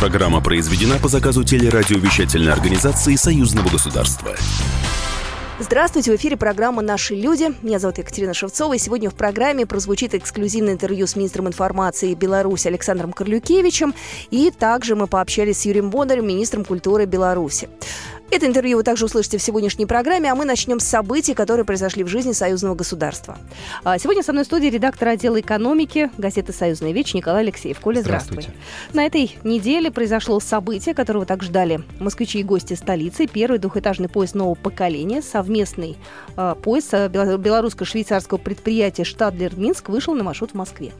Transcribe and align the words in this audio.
Программа 0.00 0.40
произведена 0.40 0.98
по 0.98 1.08
заказу 1.08 1.44
телерадиовещательной 1.44 2.54
организации 2.54 3.16
Союзного 3.16 3.68
государства. 3.68 4.34
Здравствуйте, 5.58 6.10
в 6.10 6.16
эфире 6.16 6.38
программа 6.38 6.80
«Наши 6.80 7.14
люди». 7.14 7.48
Меня 7.60 7.78
зовут 7.78 7.98
Екатерина 7.98 8.32
Шевцова, 8.32 8.72
и 8.72 8.78
сегодня 8.78 9.10
в 9.10 9.14
программе 9.14 9.66
прозвучит 9.66 10.14
эксклюзивное 10.14 10.72
интервью 10.72 11.06
с 11.06 11.16
министром 11.16 11.48
информации 11.48 12.14
Беларуси 12.14 12.68
Александром 12.68 13.12
Корлюкевичем, 13.12 13.94
и 14.30 14.50
также 14.50 14.96
мы 14.96 15.06
пообщались 15.06 15.58
с 15.58 15.66
Юрием 15.66 15.90
Бондарем, 15.90 16.26
министром 16.26 16.64
культуры 16.64 17.04
Беларуси. 17.04 17.68
Это 18.30 18.46
интервью 18.46 18.76
вы 18.76 18.84
также 18.84 19.06
услышите 19.06 19.38
в 19.38 19.42
сегодняшней 19.42 19.86
программе, 19.86 20.30
а 20.30 20.36
мы 20.36 20.44
начнем 20.44 20.78
с 20.78 20.84
событий, 20.84 21.34
которые 21.34 21.66
произошли 21.66 22.04
в 22.04 22.06
жизни 22.06 22.30
союзного 22.30 22.76
государства. 22.76 23.36
А, 23.82 23.98
сегодня 23.98 24.22
со 24.22 24.32
мной 24.32 24.44
в 24.44 24.46
студии 24.46 24.68
редактор 24.68 25.08
отдела 25.08 25.40
экономики 25.40 26.10
газеты 26.16 26.52
«Союзная 26.52 26.92
вечь» 26.92 27.12
Николай 27.12 27.42
Алексеев. 27.42 27.80
Коля, 27.80 28.02
здравствуй. 28.02 28.46
На 28.92 29.04
этой 29.04 29.36
неделе 29.42 29.90
произошло 29.90 30.38
событие, 30.38 30.94
которое 30.94 31.20
вы 31.20 31.26
так 31.26 31.42
ждали. 31.42 31.82
Москвичи 31.98 32.38
и 32.38 32.44
гости 32.44 32.74
столицы. 32.74 33.26
Первый 33.26 33.58
двухэтажный 33.58 34.08
поезд 34.08 34.36
нового 34.36 34.54
поколения, 34.54 35.22
совместный 35.22 35.98
э, 36.36 36.54
поезд 36.62 36.92
белорусско-швейцарского 36.92 38.38
предприятия 38.38 39.02
«Штадлер-Минск» 39.02 39.88
вышел 39.88 40.14
на 40.14 40.22
маршрут 40.22 40.52
в 40.52 40.54
Москве. 40.54 40.92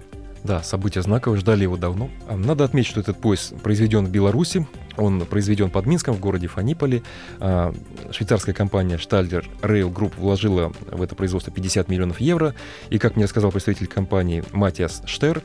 Да, 0.45 0.63
событие 0.63 1.03
знаковое, 1.03 1.39
ждали 1.39 1.63
его 1.63 1.77
давно. 1.77 2.09
Надо 2.29 2.65
отметить, 2.65 2.91
что 2.91 3.01
этот 3.01 3.21
поезд 3.21 3.55
произведен 3.63 4.07
в 4.07 4.11
Беларуси. 4.11 4.67
Он 4.97 5.21
произведен 5.27 5.71
под 5.71 5.87
Минском 5.87 6.15
в 6.15 6.21
городе 6.21 6.47
Фаниполе. 6.47 7.03
А, 7.39 7.75
швейцарская 8.11 8.55
компания 8.55 8.97
Штальдер 8.99 9.49
Rail 9.61 9.93
Group 9.93 10.15
вложила 10.17 10.73
в 10.91 11.03
это 11.03 11.15
производство 11.15 11.53
50 11.53 11.89
миллионов 11.89 12.21
евро. 12.21 12.55
И, 12.89 12.99
как 12.99 13.17
мне 13.17 13.25
рассказал 13.25 13.51
представитель 13.51 13.87
компании 13.87 14.43
Матиас 14.53 15.03
Штер, 15.05 15.43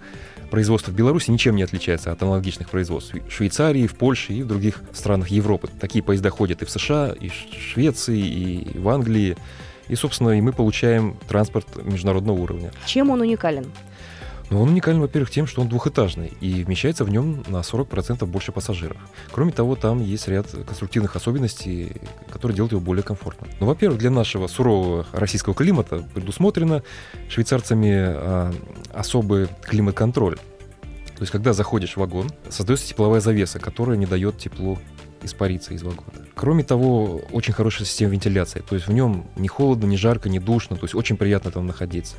производство 0.50 0.92
в 0.92 0.96
Беларуси 0.96 1.30
ничем 1.32 1.56
не 1.56 1.64
отличается 1.64 2.12
от 2.12 2.22
аналогичных 2.24 2.70
производств 2.70 3.14
в 3.14 3.32
Швейцарии, 3.32 3.88
в 3.88 3.96
Польше 3.96 4.34
и 4.34 4.44
в 4.44 4.48
других 4.48 4.82
странах 4.94 5.28
Европы. 5.28 5.70
Такие 5.80 6.04
поезда 6.04 6.30
ходят 6.30 6.62
и 6.62 6.66
в 6.66 6.70
США, 6.70 7.14
и 7.20 7.30
в 7.30 7.34
Швеции, 7.34 8.20
и 8.20 8.80
в 8.80 8.88
Англии. 8.88 9.36
И, 9.88 9.96
собственно, 9.96 10.32
и 10.32 10.42
мы 10.42 10.52
получаем 10.52 11.18
транспорт 11.28 11.68
международного 11.84 12.38
уровня. 12.38 12.72
Чем 12.86 13.10
он 13.10 13.22
уникален? 13.22 13.66
Но 14.50 14.62
он 14.62 14.70
уникален, 14.70 15.00
во-первых, 15.00 15.32
тем, 15.32 15.48
что 15.48 15.62
он 15.62 15.68
двухэтажный 15.68 16.32
и 16.40 16.64
вмещается 16.64 17.04
в 17.04 17.10
нем 17.10 17.44
на 17.48 17.58
40% 17.58 18.26
больше 18.26 18.52
пассажиров. 18.52 18.98
Кроме 19.32 19.52
того, 19.52 19.76
там 19.76 20.04
есть 20.04 20.28
ряд 20.28 20.48
конструктивных 20.48 21.16
особенностей, 21.16 21.94
которые 22.30 22.56
делают 22.56 22.74
его 22.74 22.82
более 22.82 23.04
комфортным. 23.04 23.50
Ну, 23.60 23.66
во-первых, 23.66 24.00
для 24.00 24.12
нашего 24.12 24.48
сурового 24.48 25.08
российского 25.12 25.56
климата 25.56 26.04
предусмотрено 26.14 26.84
швейцарцами 27.30 27.92
а, 27.96 28.54
особый 28.94 29.48
климат-контроль. 29.64 30.36
То 30.36 31.22
есть, 31.22 31.32
когда 31.32 31.54
заходишь 31.54 31.94
в 31.94 31.98
вагон, 31.98 32.30
создается 32.50 32.88
тепловая 32.88 33.22
завеса, 33.22 33.60
которая 33.60 33.98
не 33.98 34.06
дает 34.06 34.38
теплу 34.38 34.78
испариться 35.24 35.74
из 35.74 35.82
вагона. 35.82 36.26
Кроме 36.36 36.64
того, 36.64 37.22
очень 37.32 37.54
хорошая 37.54 37.88
система 37.88 38.12
вентиляции. 38.12 38.60
То 38.60 38.76
есть 38.76 38.88
в 38.88 38.92
нем 38.92 39.26
не 39.36 39.48
холодно, 39.48 39.86
не 39.86 39.98
жарко, 39.98 40.30
не 40.30 40.40
душно. 40.40 40.76
То 40.76 40.84
есть 40.84 40.94
очень 40.94 41.18
приятно 41.18 41.52
там 41.52 41.66
находиться. 41.66 42.18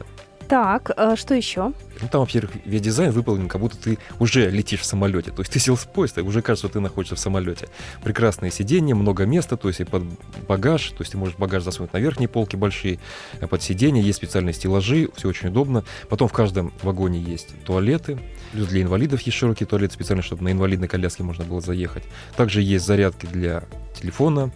Так, 0.48 0.92
а 0.96 1.16
что 1.16 1.34
еще? 1.34 1.72
Ну, 2.00 2.08
там, 2.10 2.20
во-первых, 2.20 2.52
весь 2.64 2.80
дизайн 2.80 3.10
выполнен, 3.10 3.48
как 3.48 3.60
будто 3.60 3.76
ты 3.76 3.98
уже 4.20 4.48
летишь 4.48 4.80
в 4.80 4.84
самолете. 4.84 5.32
То 5.32 5.40
есть 5.40 5.52
ты 5.52 5.58
сел 5.58 5.76
с 5.76 5.84
поезда, 5.84 6.20
и 6.20 6.24
уже 6.24 6.40
кажется, 6.40 6.68
что 6.68 6.74
ты 6.74 6.80
находишься 6.80 7.16
в 7.16 7.18
самолете. 7.18 7.68
Прекрасное 8.04 8.50
сиденье, 8.50 8.94
много 8.94 9.24
места, 9.26 9.56
то 9.56 9.68
есть 9.68 9.80
и 9.80 9.84
под 9.84 10.04
багаж, 10.46 10.90
то 10.90 11.00
есть 11.00 11.12
ты 11.12 11.18
можешь 11.18 11.36
багаж 11.36 11.64
засунуть 11.64 11.92
на 11.92 11.98
верхние 11.98 12.28
полки 12.28 12.54
большие, 12.54 13.00
а 13.40 13.46
под 13.48 13.62
сиденье 13.62 14.02
есть 14.02 14.18
специальные 14.18 14.52
стеллажи, 14.52 15.08
все 15.16 15.28
очень 15.28 15.48
удобно. 15.48 15.84
Потом 16.08 16.28
в 16.28 16.32
каждом 16.32 16.72
вагоне 16.82 17.18
есть 17.18 17.48
туалеты, 17.64 18.18
плюс 18.52 18.68
для 18.68 18.82
инвалидов 18.82 19.22
есть 19.22 19.36
широкий 19.36 19.64
туалет 19.64 19.92
специально, 19.92 20.22
чтобы 20.22 20.44
на 20.44 20.52
инвалидной 20.52 20.86
коляске 20.86 21.24
можно 21.24 21.44
было 21.44 21.60
заехать. 21.60 22.04
Также 22.36 22.62
есть 22.62 22.86
зарядки 22.86 23.26
для 23.26 23.64
телефона, 24.00 24.52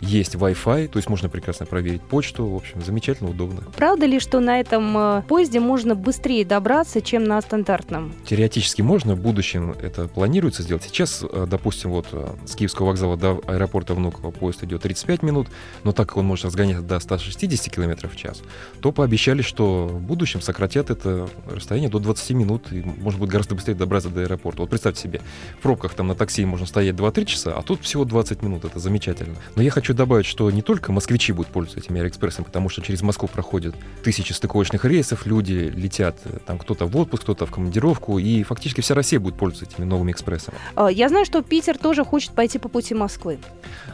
есть 0.00 0.34
Wi-Fi, 0.34 0.88
то 0.88 0.98
есть 0.98 1.08
можно 1.08 1.28
прекрасно 1.28 1.66
проверить 1.66 2.02
почту. 2.02 2.46
В 2.46 2.56
общем, 2.56 2.82
замечательно, 2.82 3.30
удобно. 3.30 3.62
Правда 3.76 4.06
ли, 4.06 4.20
что 4.20 4.40
на 4.40 4.60
этом 4.60 4.96
э, 4.96 5.22
поезде 5.28 5.60
можно 5.60 5.94
быстрее 5.94 6.44
добраться, 6.44 7.00
чем 7.00 7.24
на 7.24 7.40
стандартном? 7.40 8.12
Теоретически 8.26 8.82
можно, 8.82 9.14
в 9.14 9.20
будущем 9.20 9.74
это 9.80 10.08
планируется 10.08 10.62
сделать. 10.62 10.84
Сейчас, 10.84 11.22
э, 11.22 11.46
допустим, 11.48 11.90
вот 11.90 12.06
э, 12.12 12.28
с 12.46 12.54
Киевского 12.54 12.86
вокзала 12.86 13.16
до 13.16 13.40
аэропорта 13.46 13.94
Внуково 13.94 14.30
поезд 14.30 14.64
идет 14.64 14.82
35 14.82 15.22
минут, 15.22 15.48
но 15.84 15.92
так 15.92 16.08
как 16.08 16.16
он 16.16 16.26
может 16.26 16.46
разгоняться 16.46 16.82
до 16.82 16.98
160 16.98 17.72
км 17.74 18.08
в 18.08 18.16
час, 18.16 18.42
то 18.80 18.92
пообещали, 18.92 19.42
что 19.42 19.86
в 19.86 20.00
будущем 20.00 20.40
сократят 20.40 20.90
это 20.90 21.28
расстояние 21.46 21.90
до 21.90 21.98
20 21.98 22.30
минут, 22.30 22.72
и 22.72 22.82
может 22.82 23.20
быть 23.20 23.30
гораздо 23.30 23.54
быстрее 23.54 23.74
добраться 23.74 24.08
до 24.08 24.22
аэропорта. 24.22 24.62
Вот 24.62 24.70
представьте 24.70 25.02
себе, 25.02 25.20
в 25.58 25.62
пробках 25.62 25.94
там 25.94 26.08
на 26.08 26.14
такси 26.14 26.44
можно 26.44 26.66
стоять 26.66 26.94
2-3 26.96 27.24
часа, 27.26 27.52
а 27.56 27.62
тут 27.62 27.82
всего 27.82 28.04
20 28.04 28.42
минут, 28.42 28.64
это 28.64 28.78
замечательно. 28.78 29.36
Но 29.56 29.62
я 29.62 29.70
хочу 29.70 29.89
хочу 29.90 29.96
добавить, 29.96 30.26
что 30.26 30.48
не 30.50 30.62
только 30.62 30.92
москвичи 30.92 31.32
будут 31.32 31.50
пользоваться 31.50 31.80
этими 31.80 31.98
Аэроэкспрессами, 31.98 32.44
потому 32.44 32.68
что 32.68 32.80
через 32.80 33.02
Москву 33.02 33.28
проходят 33.28 33.74
тысячи 34.04 34.32
стыковочных 34.32 34.84
рейсов, 34.84 35.26
люди 35.26 35.72
летят, 35.74 36.16
э, 36.24 36.38
там 36.46 36.58
кто-то 36.58 36.86
в 36.86 36.96
отпуск, 36.96 37.24
кто-то 37.24 37.46
в 37.46 37.50
командировку, 37.50 38.18
и 38.18 38.44
фактически 38.44 38.82
вся 38.82 38.94
Россия 38.94 39.18
будет 39.18 39.34
пользоваться 39.34 39.74
этими 39.74 39.84
новыми 39.84 40.12
экспрессами. 40.12 40.56
А, 40.76 40.88
я 40.88 41.08
знаю, 41.08 41.24
что 41.24 41.42
Питер 41.42 41.76
тоже 41.76 42.04
хочет 42.04 42.32
пойти 42.32 42.58
по 42.58 42.68
пути 42.68 42.94
Москвы. 42.94 43.38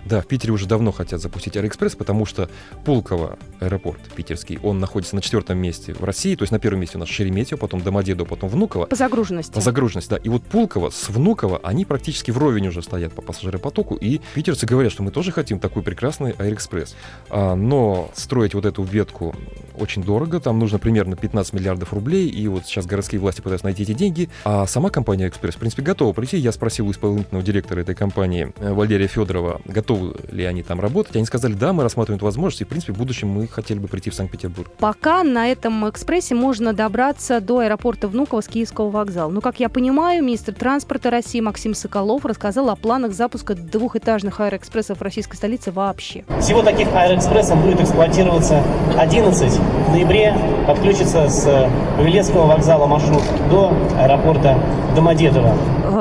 Да, 0.05 0.21
в 0.21 0.27
Питере 0.27 0.53
уже 0.53 0.67
давно 0.67 0.93
хотят 0.93 1.21
запустить 1.21 1.57
Аэроэкспресс, 1.57 1.97
потому 1.97 2.27
что 2.27 2.51
Пулково 2.85 3.39
аэропорт 3.61 4.01
питерский, 4.15 4.59
он 4.63 4.81
находится 4.81 5.17
на 5.17 5.23
четвертом 5.23 5.59
месте 5.59 5.95
в 5.95 6.05
России, 6.05 6.37
то 6.37 6.43
есть 6.43 6.53
на 6.53 6.59
первом 6.59 6.81
месте 6.81 6.99
у 6.99 7.01
нас 7.01 7.09
Шереметьево, 7.09 7.59
потом 7.59 7.81
Домодедово, 7.81 8.29
потом 8.29 8.51
Внуково. 8.51 8.85
По 8.85 8.97
загруженности. 8.97 9.53
По 9.53 9.61
загруженности, 9.61 10.11
да. 10.11 10.17
И 10.17 10.29
вот 10.29 10.43
Пулково 10.43 10.91
с 10.91 11.09
Внуково, 11.09 11.61
они 11.63 11.85
практически 11.85 12.31
вровень 12.31 12.69
уже 12.69 12.83
стоят 12.83 13.15
по 13.15 13.23
пассажиропотоку, 13.23 13.95
и 13.95 14.21
питерцы 14.35 14.67
говорят, 14.67 14.93
что 14.93 15.03
мы 15.03 15.11
тоже 15.11 15.33
хотим 15.33 15.59
такой 15.59 15.83
прекрасный 15.87 16.33
Аэроэкспресс. 16.33 16.97
А, 17.31 17.55
но 17.55 18.11
строить 18.15 18.55
вот 18.55 18.67
эту 18.67 18.83
ветку 18.83 19.35
очень 19.79 20.03
дорого, 20.03 20.41
там 20.41 20.59
нужно 20.59 20.79
примерно 20.79 21.17
15 21.17 21.53
миллиардов 21.53 21.93
рублей, 21.93 22.29
и 22.29 22.49
вот 22.49 22.67
сейчас 22.67 22.87
городские 22.87 23.21
власти 23.21 23.41
пытаются 23.41 23.67
найти 23.67 23.83
эти 23.83 23.93
деньги, 23.93 24.29
а 24.45 24.67
сама 24.67 24.91
компания 24.91 25.29
Экспресс, 25.29 25.55
в 25.55 25.59
принципе, 25.59 25.83
готова 25.83 26.13
прийти. 26.13 26.39
Я 26.39 26.53
спросил 26.53 26.89
у 26.89 26.91
исполнительного 26.91 27.45
директора 27.45 27.81
этой 27.81 27.95
компании 27.95 28.53
э, 28.59 28.73
Валерия 28.73 29.07
Федорова, 29.07 29.61
готовы 29.65 30.17
ли 30.31 30.45
они 30.45 30.63
там 30.63 30.81
работать. 30.81 31.17
Они 31.17 31.25
сказали, 31.25 31.53
да, 31.53 31.73
мы 31.73 31.83
рассматриваем 31.83 32.17
эту 32.17 32.25
возможность, 32.25 32.63
и, 32.63 32.65
в 32.65 32.69
принципе, 32.69 32.93
в 32.93 32.99
будущем 32.99 33.29
мы 33.29 33.47
хотели 33.47 33.79
бы 33.79 33.89
прийти 33.89 34.11
в 34.11 34.15
Санкт-Петербург. 34.15 34.71
Пока 34.79 35.23
на 35.23 35.49
этом 35.49 35.89
экспрессе 35.89 36.35
можно 36.35 36.73
добраться 36.73 37.41
до 37.41 37.61
аэропорта 37.61 38.09
Внуково 38.09 38.41
с 38.41 38.49
Киевского 38.49 38.91
вокзала. 38.91 39.31
Но, 39.31 39.41
как 39.41 39.61
я 39.61 39.69
понимаю, 39.69 40.25
министр 40.25 40.55
транспорта 40.55 41.11
России 41.11 41.41
Максим 41.41 41.75
Соколов 41.75 42.25
рассказал 42.25 42.71
о 42.71 42.77
планах 42.77 43.13
запуска 43.13 43.55
двухэтажных 43.55 44.41
аэроэкспрессов 44.41 44.99
в 44.99 45.03
российской 45.03 45.37
столице 45.37 45.71
вообще? 45.77 46.25
Всего 46.41 46.63
таких 46.63 46.89
аэроэкспрессов 46.93 47.63
будет 47.63 47.81
эксплуатироваться 47.81 48.63
11. 48.99 49.53
В 49.53 49.91
ноябре 49.93 50.35
подключится 50.67 51.29
с 51.29 51.71
Павелецкого 51.97 52.47
вокзала 52.47 52.87
маршрут 52.87 53.23
до 53.51 53.73
аэропорта 53.99 54.59
Домодедово. 54.97 55.55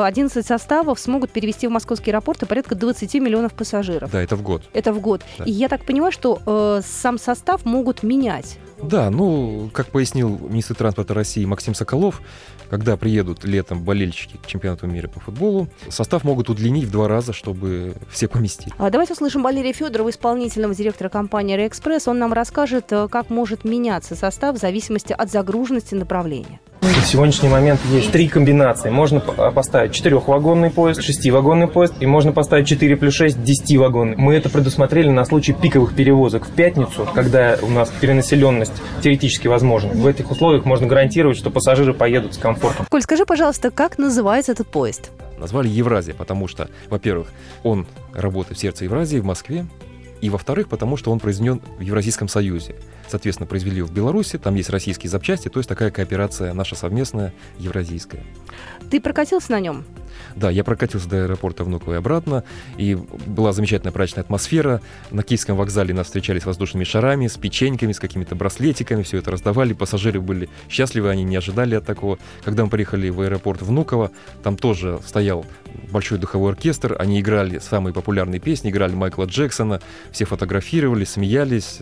11 0.05 0.45
составов 0.45 0.99
смогут 0.99 1.31
перевести 1.31 1.67
в 1.67 1.71
московские 1.71 2.13
аэропорты 2.13 2.45
порядка 2.45 2.75
20 2.75 3.13
миллионов 3.15 3.53
пассажиров. 3.53 4.11
Да, 4.11 4.21
это 4.21 4.35
в 4.35 4.41
год. 4.41 4.63
Это 4.73 4.93
в 4.93 4.99
год. 4.99 5.21
Да. 5.37 5.43
И 5.43 5.51
я 5.51 5.67
так 5.67 5.85
понимаю, 5.85 6.11
что 6.11 6.39
э, 6.45 6.81
сам 6.85 7.17
состав 7.17 7.65
могут 7.65 8.03
менять. 8.03 8.57
Да, 8.81 9.09
ну, 9.09 9.69
как 9.73 9.87
пояснил 9.87 10.37
министр 10.49 10.75
транспорта 10.75 11.13
России 11.13 11.45
Максим 11.45 11.73
Соколов, 11.73 12.21
когда 12.69 12.97
приедут 12.97 13.43
летом 13.43 13.83
болельщики 13.83 14.37
к 14.37 14.47
чемпионату 14.47 14.87
мира 14.87 15.07
по 15.07 15.19
футболу, 15.19 15.67
состав 15.89 16.23
могут 16.23 16.49
удлинить 16.49 16.85
в 16.85 16.91
два 16.91 17.07
раза, 17.07 17.33
чтобы 17.33 17.95
все 18.09 18.27
поместить. 18.27 18.73
А 18.77 18.89
давайте 18.89 19.13
услышим 19.13 19.43
Валерия 19.43 19.73
Федорова, 19.73 20.09
исполнительного 20.09 20.73
директора 20.73 21.09
компании 21.09 21.55
«Реэкспресс». 21.55 22.07
Он 22.07 22.19
нам 22.19 22.33
расскажет, 22.33 22.91
э, 22.91 23.07
как 23.09 23.29
может 23.29 23.65
меняться 23.65 24.15
состав 24.15 24.55
в 24.55 24.59
зависимости 24.59 25.13
от 25.13 25.31
загруженности 25.31 25.95
направления. 25.95 26.59
В 27.01 27.07
сегодняшний 27.07 27.49
момент 27.49 27.79
есть 27.91 28.11
три 28.11 28.27
комбинации. 28.27 28.89
Можно 28.89 29.21
а, 29.37 29.51
поставить 29.51 29.91
четырехвагонный 29.93 30.71
поезд, 30.71 31.03
шестивагонный 31.03 31.67
поезд, 31.67 31.93
и 31.99 32.05
можно 32.05 32.31
поставить 32.31 32.67
4 32.67 32.95
плюс 32.97 33.13
6 33.13 33.43
десятивагонный. 33.43 34.17
Мы 34.17 34.33
это 34.33 34.49
предусмотрели 34.49 35.09
на 35.09 35.23
случай 35.23 35.53
пиковых 35.53 35.93
перевозок 35.93 36.45
в 36.45 36.51
пятницу, 36.51 37.07
когда 37.13 37.57
у 37.61 37.69
нас 37.69 37.91
перенаселенность 38.01 38.73
теоретически 39.03 39.47
возможна. 39.47 39.91
В 39.91 40.07
этих 40.07 40.31
условиях 40.31 40.65
можно 40.65 40.87
гарантировать, 40.87 41.37
что 41.37 41.51
пассажиры 41.51 41.93
поедут 41.93 42.33
с 42.33 42.37
комфортом. 42.37 42.87
Коль, 42.89 43.03
скажи, 43.03 43.25
пожалуйста, 43.25 43.69
как 43.69 43.97
называется 43.99 44.53
этот 44.53 44.67
поезд? 44.67 45.11
Назвали 45.37 45.67
Евразия, 45.67 46.15
потому 46.15 46.47
что, 46.47 46.69
во-первых, 46.89 47.27
он 47.63 47.85
работает 48.13 48.57
в 48.57 48.61
сердце 48.61 48.85
Евразии, 48.85 49.19
в 49.19 49.25
Москве, 49.25 49.67
И, 50.21 50.29
во-вторых, 50.29 50.69
потому 50.69 50.97
что 50.97 51.11
он 51.11 51.19
произведен 51.19 51.61
в 51.77 51.81
Евразийском 51.81 52.27
Союзе. 52.27 52.75
Соответственно, 53.07 53.47
произвели 53.47 53.77
его 53.77 53.87
в 53.87 53.91
Беларуси, 53.91 54.37
там 54.37 54.55
есть 54.55 54.69
российские 54.69 55.09
запчасти, 55.09 55.49
то 55.49 55.59
есть 55.59 55.69
такая 55.69 55.91
кооперация 55.91 56.53
наша 56.53 56.75
совместная, 56.75 57.33
евразийская. 57.59 58.23
Ты 58.89 58.99
прокатился 58.99 59.51
на 59.51 59.59
нем? 59.59 59.85
Да, 60.35 60.49
я 60.49 60.63
прокатился 60.63 61.07
до 61.07 61.23
аэропорта 61.23 61.63
Внуково 61.63 61.93
и 61.93 61.97
обратно, 61.97 62.43
и 62.77 62.95
была 62.95 63.53
замечательная 63.53 63.91
праздничная 63.91 64.23
атмосфера. 64.23 64.81
На 65.11 65.23
Киевском 65.23 65.55
вокзале 65.57 65.93
нас 65.93 66.07
встречали 66.07 66.39
с 66.39 66.45
воздушными 66.45 66.83
шарами, 66.83 67.27
с 67.27 67.37
печеньками, 67.37 67.91
с 67.91 67.99
какими-то 67.99 68.35
браслетиками, 68.35 69.03
все 69.03 69.17
это 69.17 69.31
раздавали. 69.31 69.73
Пассажиры 69.73 70.19
были 70.19 70.49
счастливы, 70.69 71.09
они 71.09 71.23
не 71.23 71.35
ожидали 71.35 71.75
от 71.75 71.85
такого. 71.85 72.17
Когда 72.43 72.63
мы 72.63 72.69
приехали 72.69 73.09
в 73.09 73.21
аэропорт 73.21 73.61
Внуково, 73.61 74.11
там 74.43 74.57
тоже 74.57 74.99
стоял 75.05 75.45
большой 75.91 76.17
духовой 76.17 76.51
оркестр, 76.51 76.95
они 76.99 77.19
играли 77.19 77.59
самые 77.59 77.93
популярные 77.93 78.39
песни, 78.39 78.69
играли 78.69 78.93
Майкла 78.93 79.25
Джексона, 79.25 79.81
все 80.11 80.25
фотографировали, 80.25 81.05
смеялись. 81.05 81.79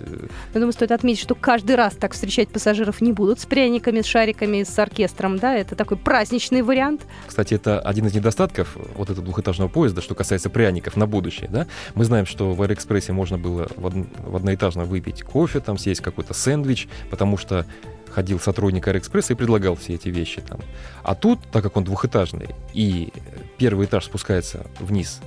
Я 0.53 0.59
думаю, 0.59 0.73
стоит 0.73 0.91
отметить, 0.91 1.21
что 1.21 1.35
каждый 1.35 1.75
раз 1.75 1.95
так 1.95 2.13
встречать 2.13 2.49
пассажиров 2.49 3.01
не 3.01 3.11
будут 3.11 3.39
с 3.39 3.45
пряниками, 3.45 4.01
с 4.01 4.05
шариками, 4.05 4.63
с 4.63 4.77
оркестром, 4.77 5.37
да, 5.39 5.55
это 5.55 5.75
такой 5.75 5.97
праздничный 5.97 6.61
вариант. 6.61 7.01
Кстати, 7.27 7.53
это 7.53 7.79
один 7.79 8.07
из 8.07 8.13
недостатков 8.13 8.77
вот 8.95 9.09
этого 9.09 9.25
двухэтажного 9.25 9.69
поезда, 9.69 10.01
что 10.01 10.15
касается 10.15 10.49
пряников 10.49 10.97
на 10.97 11.07
будущее, 11.07 11.49
да. 11.51 11.67
Мы 11.95 12.05
знаем, 12.05 12.25
что 12.25 12.53
в 12.53 12.61
Аэроэкспрессе 12.61 13.13
можно 13.13 13.37
было 13.37 13.67
в, 13.75 13.85
од... 13.85 13.93
в 14.19 14.35
одноэтажно 14.35 14.85
выпить 14.85 15.23
кофе, 15.23 15.59
там 15.59 15.77
съесть 15.77 16.01
какой-то 16.01 16.33
сэндвич, 16.33 16.87
потому 17.09 17.37
что 17.37 17.65
ходил 18.13 18.39
сотрудник 18.39 18.87
Аэроэкспресса 18.87 19.33
и 19.33 19.35
предлагал 19.35 19.75
все 19.75 19.95
эти 19.95 20.09
вещи 20.09 20.41
там. 20.41 20.59
А 21.03 21.15
тут, 21.15 21.39
так 21.51 21.63
как 21.63 21.75
он 21.77 21.83
двухэтажный, 21.83 22.49
и 22.73 23.11
первый 23.57 23.87
этаж 23.87 24.05
спускается 24.05 24.67
вниз, 24.79 25.19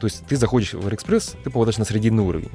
то 0.00 0.06
есть 0.06 0.26
ты 0.26 0.36
заходишь 0.36 0.74
в 0.74 0.84
Аэроэкспресс, 0.84 1.36
ты 1.44 1.50
попадаешь 1.50 1.78
на 1.78 1.84
срединный 1.84 2.24
уровень 2.24 2.50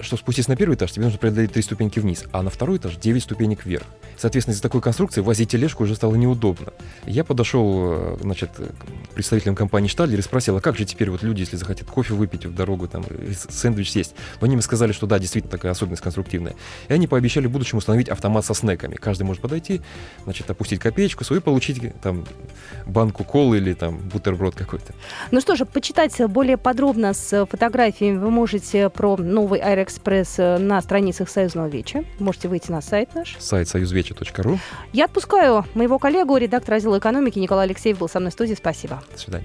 чтобы 0.00 0.20
спуститься 0.20 0.50
на 0.50 0.56
первый 0.56 0.74
этаж, 0.74 0.92
тебе 0.92 1.04
нужно 1.04 1.18
преодолеть 1.18 1.52
три 1.52 1.62
ступеньки 1.62 1.98
вниз, 1.98 2.24
а 2.32 2.42
на 2.42 2.50
второй 2.50 2.78
этаж 2.78 2.96
9 2.96 3.22
ступенек 3.22 3.64
вверх. 3.64 3.86
Соответственно, 4.16 4.54
из-за 4.54 4.62
такой 4.62 4.80
конструкции 4.80 5.20
возить 5.20 5.50
тележку 5.50 5.84
уже 5.84 5.94
стало 5.94 6.14
неудобно. 6.14 6.72
Я 7.06 7.24
подошел, 7.24 7.92
э, 7.92 8.16
значит, 8.20 8.50
к 8.50 9.14
представителям 9.14 9.54
компании 9.54 9.88
Штадлер 9.88 10.18
и 10.18 10.22
спросил, 10.22 10.56
а 10.56 10.60
как 10.60 10.76
же 10.76 10.84
теперь 10.84 11.10
вот 11.10 11.22
люди, 11.22 11.40
если 11.40 11.56
захотят 11.56 11.88
кофе 11.88 12.14
выпить 12.14 12.46
в 12.46 12.54
дорогу, 12.54 12.88
там, 12.88 13.04
сэндвич 13.48 13.90
съесть? 13.90 14.14
Но 14.40 14.46
они 14.46 14.56
мне 14.56 14.62
сказали, 14.62 14.92
что 14.92 15.06
да, 15.06 15.18
действительно 15.18 15.50
такая 15.50 15.72
особенность 15.72 16.02
конструктивная. 16.02 16.54
И 16.88 16.92
они 16.92 17.06
пообещали 17.06 17.46
в 17.46 17.50
будущем 17.50 17.78
установить 17.78 18.08
автомат 18.08 18.44
со 18.44 18.54
снеками. 18.54 18.94
Каждый 18.94 19.24
может 19.24 19.42
подойти, 19.42 19.82
значит, 20.24 20.50
опустить 20.50 20.80
копеечку 20.80 21.24
свою, 21.24 21.42
получить 21.42 21.80
там 22.00 22.24
банку 22.86 23.24
колы 23.24 23.58
или 23.58 23.74
там 23.74 23.98
бутерброд 23.98 24.54
какой-то. 24.54 24.94
Ну 25.30 25.40
что 25.40 25.56
же, 25.56 25.66
почитать 25.66 26.16
более 26.28 26.56
подробно 26.56 27.12
с 27.12 27.46
фотографиями 27.46 28.18
вы 28.18 28.30
можете 28.30 28.88
про 28.88 29.16
новый 29.16 29.60
Аэроэкспресс 29.86 30.38
на 30.38 30.80
страницах 30.82 31.28
Союзного 31.28 31.68
Веча. 31.68 32.04
Можете 32.18 32.48
выйти 32.48 32.70
на 32.70 32.80
сайт 32.80 33.14
наш. 33.14 33.36
Сайт 33.38 33.68
союзвеча 33.68 34.14
ру. 34.42 34.58
Я 34.92 35.04
отпускаю 35.04 35.64
моего 35.74 35.98
коллегу, 35.98 36.36
редактор 36.36 36.74
отдела 36.74 36.98
экономики 36.98 37.38
Николай 37.38 37.66
Алексеев 37.66 37.98
был 37.98 38.08
со 38.08 38.18
мной 38.18 38.30
в 38.30 38.34
студии. 38.34 38.54
Спасибо. 38.54 39.02
До 39.12 39.18
свидания. 39.18 39.44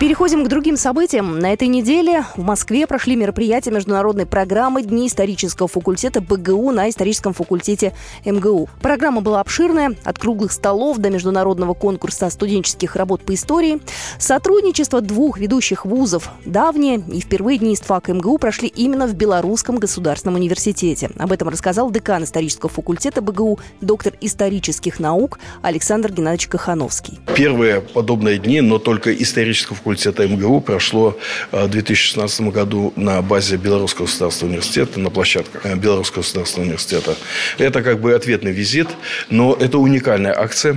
Переходим 0.00 0.44
к 0.44 0.48
другим 0.48 0.76
событиям. 0.76 1.40
На 1.40 1.52
этой 1.52 1.66
неделе 1.66 2.24
в 2.36 2.42
Москве 2.44 2.86
прошли 2.86 3.16
мероприятия 3.16 3.72
международной 3.72 4.26
программы 4.26 4.84
Дни 4.84 5.08
исторического 5.08 5.66
факультета 5.66 6.20
БГУ 6.20 6.70
на 6.70 6.88
историческом 6.88 7.32
факультете 7.32 7.94
МГУ. 8.24 8.68
Программа 8.80 9.22
была 9.22 9.40
обширная, 9.40 9.96
от 10.04 10.16
круглых 10.20 10.52
столов 10.52 10.98
до 10.98 11.10
международного 11.10 11.74
конкурса 11.74 12.30
студенческих 12.30 12.94
работ 12.94 13.22
по 13.22 13.34
истории. 13.34 13.80
Сотрудничество 14.20 15.00
двух 15.00 15.38
ведущих 15.38 15.84
вузов 15.84 16.30
давнее, 16.44 17.02
и 17.12 17.20
впервые 17.20 17.58
Дни 17.58 17.74
ИСТФАК 17.74 18.10
МГУ 18.10 18.38
прошли 18.38 18.68
именно 18.68 19.08
в 19.08 19.14
Белорусском 19.14 19.78
государственном 19.78 20.36
университете. 20.36 21.10
Об 21.18 21.32
этом 21.32 21.48
рассказал 21.48 21.90
декан 21.90 22.22
исторического 22.22 22.70
факультета 22.70 23.20
БГУ, 23.20 23.58
доктор 23.80 24.12
исторических 24.20 25.00
наук 25.00 25.40
Александр 25.60 26.12
Геннадьевич 26.12 26.46
Кахановский. 26.46 27.18
Первые 27.34 27.80
подобные 27.80 28.38
дни, 28.38 28.60
но 28.60 28.78
только 28.78 29.12
исторического 29.12 29.74
факультета 29.74 29.87
факультета 29.88 30.28
МГУ 30.28 30.60
прошло 30.60 31.16
э, 31.50 31.64
в 31.64 31.70
2016 31.70 32.42
году 32.52 32.92
на 32.94 33.22
базе 33.22 33.56
Белорусского 33.56 34.04
государственного 34.04 34.56
университета, 34.56 35.00
на 35.00 35.08
площадках 35.08 35.64
э, 35.64 35.76
Белорусского 35.76 36.20
государственного 36.20 36.66
университета. 36.66 37.16
Это 37.56 37.82
как 37.82 37.98
бы 38.00 38.12
ответный 38.12 38.52
визит, 38.52 38.88
но 39.30 39.56
это 39.58 39.78
уникальная 39.78 40.38
акция, 40.38 40.76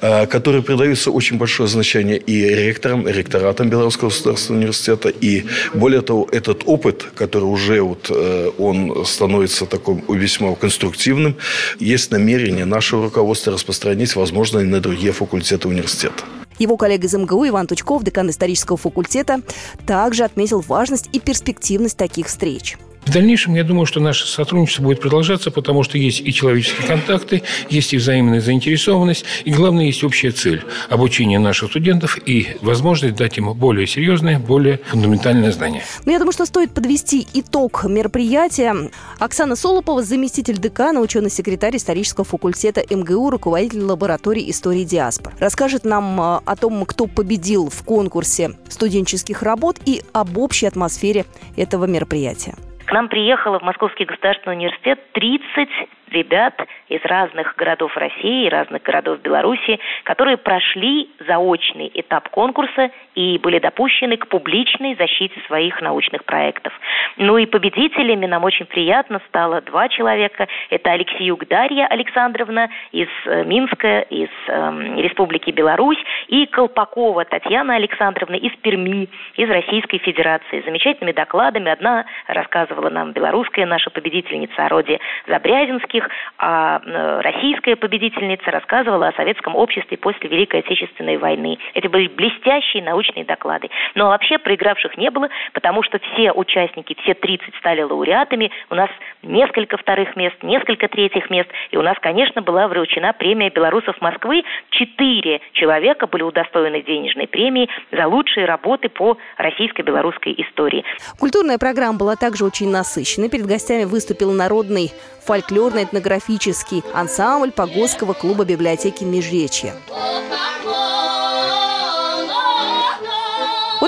э, 0.00 0.26
которой 0.26 0.62
придается 0.62 1.10
очень 1.10 1.36
большое 1.36 1.68
значение 1.68 2.16
и 2.16 2.42
ректорам, 2.42 3.06
и 3.06 3.12
ректоратам 3.12 3.68
Белорусского 3.68 4.08
государственного 4.08 4.60
университета. 4.60 5.10
И 5.10 5.44
более 5.74 6.00
того, 6.00 6.26
этот 6.32 6.62
опыт, 6.64 7.04
который 7.14 7.44
уже 7.44 7.82
вот, 7.82 8.10
он 8.58 9.04
становится 9.04 9.66
таким 9.66 10.02
весьма 10.08 10.54
конструктивным, 10.54 11.36
есть 11.78 12.10
намерение 12.10 12.64
нашего 12.64 13.04
руководства 13.04 13.52
распространить, 13.52 14.16
возможно, 14.16 14.60
и 14.60 14.64
на 14.64 14.80
другие 14.80 15.12
факультеты 15.12 15.68
университета. 15.68 16.24
Его 16.60 16.76
коллега 16.76 17.06
из 17.06 17.14
МГУ 17.14 17.48
Иван 17.48 17.66
Тучков, 17.66 18.04
декан 18.04 18.28
исторического 18.28 18.76
факультета, 18.76 19.40
также 19.86 20.24
отметил 20.24 20.60
важность 20.60 21.08
и 21.10 21.18
перспективность 21.18 21.96
таких 21.96 22.26
встреч. 22.26 22.76
В 23.04 23.12
дальнейшем, 23.12 23.54
я 23.54 23.64
думаю, 23.64 23.86
что 23.86 23.98
наше 23.98 24.26
сотрудничество 24.26 24.82
будет 24.82 25.00
продолжаться, 25.00 25.50
потому 25.50 25.82
что 25.82 25.96
есть 25.96 26.20
и 26.20 26.32
человеческие 26.32 26.86
контакты, 26.86 27.42
есть 27.68 27.92
и 27.94 27.96
взаимная 27.96 28.40
заинтересованность, 28.40 29.24
и 29.44 29.50
главное, 29.50 29.86
есть 29.86 30.04
общая 30.04 30.30
цель– 30.30 30.64
обучение 30.90 31.38
наших 31.38 31.70
студентов 31.70 32.18
и 32.24 32.56
возможность 32.60 33.16
дать 33.16 33.38
им 33.38 33.52
более 33.54 33.86
серьезное, 33.86 34.38
более 34.38 34.80
фундаментальное 34.86 35.50
знание. 35.50 35.82
Ну, 36.04 36.12
я 36.12 36.18
думаю, 36.18 36.32
что 36.32 36.44
стоит 36.44 36.72
подвести 36.72 37.26
итог 37.32 37.84
мероприятия. 37.84 38.90
Оксана 39.18 39.56
Солопова, 39.56 40.02
заместитель 40.02 40.58
декана, 40.58 41.00
ученый-секретарь 41.00 41.76
исторического 41.76 42.24
факультета 42.24 42.84
МГУ, 42.88 43.30
руководитель 43.30 43.80
лаборатории 43.80 44.50
истории 44.50 44.84
диаспор. 44.84 45.32
Расскажет 45.38 45.84
нам 45.84 46.20
э, 46.20 46.40
о 46.44 46.56
том, 46.56 46.84
кто 46.84 47.06
победил 47.06 47.70
в 47.70 47.82
конкурсе 47.82 48.52
студенческих 48.68 49.42
работ 49.42 49.78
и 49.84 50.02
об 50.12 50.36
общей 50.38 50.66
атмосфере 50.66 51.24
этого 51.56 51.86
мероприятия. 51.86 52.54
К 52.90 52.92
нам 52.92 53.08
приехало 53.08 53.60
в 53.60 53.62
Московский 53.62 54.04
государственный 54.04 54.56
университет 54.56 55.12
30 55.12 55.68
ребят 56.10 56.60
из 56.88 57.00
разных 57.04 57.54
городов 57.54 57.96
России 57.96 58.48
разных 58.48 58.82
городов 58.82 59.20
Беларуси, 59.20 59.78
которые 60.02 60.36
прошли 60.36 61.08
заочный 61.24 61.88
этап 61.94 62.28
конкурса 62.30 62.90
и 63.14 63.38
были 63.38 63.58
допущены 63.58 64.16
к 64.16 64.28
публичной 64.28 64.94
защите 64.94 65.34
своих 65.46 65.80
научных 65.80 66.24
проектов. 66.24 66.72
Ну 67.16 67.36
и 67.38 67.46
победителями 67.46 68.26
нам 68.26 68.44
очень 68.44 68.66
приятно 68.66 69.20
стало 69.28 69.60
два 69.62 69.88
человека. 69.88 70.46
Это 70.70 70.92
Алексеюк 70.92 71.46
Дарья 71.48 71.86
Александровна 71.86 72.70
из 72.92 73.08
э, 73.26 73.44
Минска, 73.44 74.00
из 74.00 74.28
э, 74.46 75.02
Республики 75.02 75.50
Беларусь, 75.50 75.98
и 76.28 76.46
Колпакова 76.46 77.24
Татьяна 77.24 77.76
Александровна 77.76 78.36
из 78.36 78.52
Перми, 78.62 79.08
из 79.36 79.50
Российской 79.50 79.98
Федерации. 79.98 80.62
Замечательными 80.64 81.12
докладами. 81.12 81.70
Одна 81.70 82.04
рассказывала 82.26 82.90
нам 82.90 83.12
белорусская 83.12 83.66
наша 83.66 83.90
победительница 83.90 84.66
о 84.66 84.68
роде 84.68 85.00
Забрязинских, 85.26 86.08
а 86.38 86.80
э, 86.84 87.20
российская 87.22 87.76
победительница 87.76 88.50
рассказывала 88.50 89.08
о 89.08 89.12
советском 89.12 89.56
обществе 89.56 89.96
после 89.96 90.28
Великой 90.28 90.60
Отечественной 90.60 91.16
войны. 91.16 91.58
Это 91.74 91.88
были 91.88 92.08
блестящие 92.08 92.82
научные 92.82 92.99
доклады. 93.24 93.68
Но 93.94 94.08
вообще 94.08 94.38
проигравших 94.38 94.96
не 94.96 95.10
было, 95.10 95.28
потому 95.52 95.82
что 95.82 95.98
все 95.98 96.32
участники, 96.32 96.96
все 97.02 97.14
30 97.14 97.54
стали 97.56 97.82
лауреатами. 97.82 98.50
У 98.70 98.74
нас 98.74 98.90
несколько 99.22 99.76
вторых 99.76 100.16
мест, 100.16 100.36
несколько 100.42 100.88
третьих 100.88 101.30
мест. 101.30 101.48
И 101.70 101.76
у 101.76 101.82
нас, 101.82 101.96
конечно, 102.00 102.42
была 102.42 102.68
вручена 102.68 103.12
премия 103.12 103.50
белорусов 103.50 104.00
Москвы. 104.00 104.42
Четыре 104.70 105.40
человека 105.52 106.06
были 106.06 106.22
удостоены 106.22 106.82
денежной 106.82 107.26
премии 107.26 107.68
за 107.90 108.06
лучшие 108.06 108.46
работы 108.46 108.88
по 108.88 109.16
российско-белорусской 109.36 110.34
истории. 110.38 110.84
Культурная 111.18 111.58
программа 111.58 111.98
была 111.98 112.16
также 112.16 112.44
очень 112.44 112.70
насыщенной. 112.70 113.28
Перед 113.30 113.46
гостями 113.46 113.84
выступил 113.84 114.32
народный 114.32 114.90
фольклорно-этнографический 115.26 116.82
ансамбль 116.94 117.52
Погосского 117.52 118.12
клуба 118.12 118.44
библиотеки 118.44 119.04
Межречья. 119.04 119.74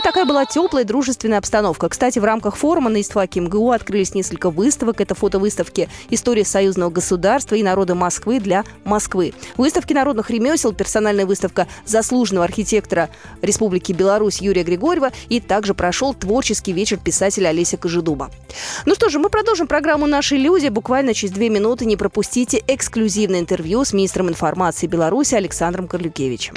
Вот 0.02 0.08
такая 0.08 0.24
была 0.24 0.46
теплая, 0.46 0.82
дружественная 0.82 1.38
обстановка. 1.38 1.88
Кстати, 1.88 2.18
в 2.18 2.24
рамках 2.24 2.56
форума 2.56 2.90
на 2.90 3.00
истфаке 3.00 3.38
МГУ 3.38 3.70
открылись 3.70 4.16
несколько 4.16 4.50
выставок. 4.50 5.00
Это 5.00 5.14
фотовыставки 5.14 5.88
«История 6.10 6.44
союзного 6.44 6.90
государства» 6.90 7.54
и 7.54 7.62
«Народа 7.62 7.94
Москвы» 7.94 8.40
для 8.40 8.64
Москвы. 8.82 9.32
Выставки 9.56 9.92
народных 9.92 10.28
ремесел, 10.28 10.72
персональная 10.72 11.24
выставка 11.24 11.68
заслуженного 11.86 12.44
архитектора 12.44 13.10
Республики 13.42 13.92
Беларусь 13.92 14.40
Юрия 14.40 14.64
Григорьева 14.64 15.12
и 15.28 15.38
также 15.38 15.72
прошел 15.72 16.14
творческий 16.14 16.72
вечер 16.72 16.98
писателя 16.98 17.50
Олеся 17.50 17.76
Кожедуба. 17.76 18.32
Ну 18.86 18.96
что 18.96 19.08
же, 19.08 19.20
мы 19.20 19.28
продолжим 19.30 19.68
программу 19.68 20.08
«Наши 20.08 20.34
люди». 20.36 20.66
Буквально 20.66 21.14
через 21.14 21.32
две 21.32 21.48
минуты 21.48 21.84
не 21.84 21.96
пропустите 21.96 22.60
эксклюзивное 22.66 23.38
интервью 23.38 23.84
с 23.84 23.92
министром 23.92 24.30
информации 24.30 24.88
Беларуси 24.88 25.36
Александром 25.36 25.86
Карлюкевичем. 25.86 26.56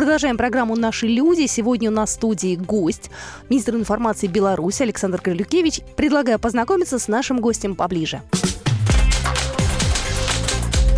Продолжаем 0.00 0.38
программу 0.38 0.76
«Наши 0.76 1.06
люди». 1.06 1.46
Сегодня 1.46 1.90
у 1.90 1.92
нас 1.92 2.08
в 2.08 2.12
студии 2.14 2.56
гость, 2.56 3.10
министр 3.50 3.74
информации 3.74 4.28
Беларуси 4.28 4.82
Александр 4.82 5.20
Крылюкевич. 5.20 5.82
Предлагаю 5.94 6.38
познакомиться 6.38 6.98
с 6.98 7.06
нашим 7.06 7.38
гостем 7.38 7.74
поближе. 7.74 8.22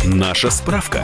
Наша 0.05 0.49
справка. 0.49 1.03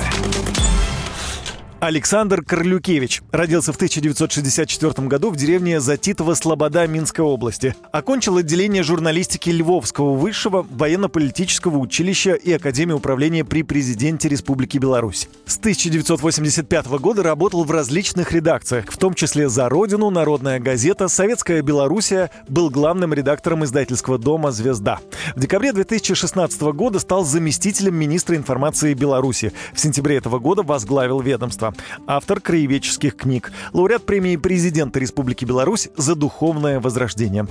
Александр 1.80 2.44
Корлюкевич 2.44 3.22
родился 3.32 3.72
в 3.72 3.78
1964 3.78 5.08
году 5.08 5.30
в 5.30 5.38
деревне 5.38 5.80
Затитово 5.80 6.34
Слобода 6.34 6.86
Минской 6.88 7.24
области. 7.24 7.74
Окончил 7.94 8.36
отделение 8.36 8.84
журналистики 8.84 9.50
Львовского 9.50 10.14
высшего 10.16 10.68
военно-политического 10.70 11.78
училища 11.78 12.34
и 12.34 12.52
Академии 12.52 12.92
управления 12.92 13.46
при 13.46 13.64
президенте 13.64 14.28
Республики 14.28 14.78
Беларусь. 14.78 15.30
С 15.46 15.58
1985 15.58 16.88
года 17.00 17.24
работал 17.24 17.64
в 17.64 17.72
различных 17.72 18.34
редакциях, 18.34 18.92
в 18.92 18.98
том 18.98 19.14
числе 19.14 19.48
«За 19.48 19.70
Родину», 19.70 20.10
«Народная 20.10 20.60
газета», 20.60 21.08
«Советская 21.08 21.62
Белоруссия», 21.62 22.30
был 22.50 22.70
главным 22.70 23.14
редактором 23.14 23.64
издательского 23.64 24.18
дома 24.18 24.52
«Звезда». 24.52 25.00
В 25.34 25.40
декабре 25.40 25.72
2016 25.72 26.62
года 26.62 27.00
стал 27.00 27.24
заместителем 27.24 27.96
министра 27.96 28.36
информации 28.36 28.94
Беларуси. 28.94 29.54
В 29.74 29.80
сентябре 29.80 30.18
этого 30.18 30.40
года 30.40 30.62
возглавил 30.62 31.22
ведомство 31.22 31.69
автор 32.08 32.40
краеведческих 32.42 33.16
книг, 33.16 33.52
лауреат 33.74 34.06
премии 34.06 34.36
президента 34.36 35.00
Республики 35.00 35.46
Беларусь 35.46 35.90
за 35.96 36.16
духовное 36.16 36.80
возрождение. 36.80 37.48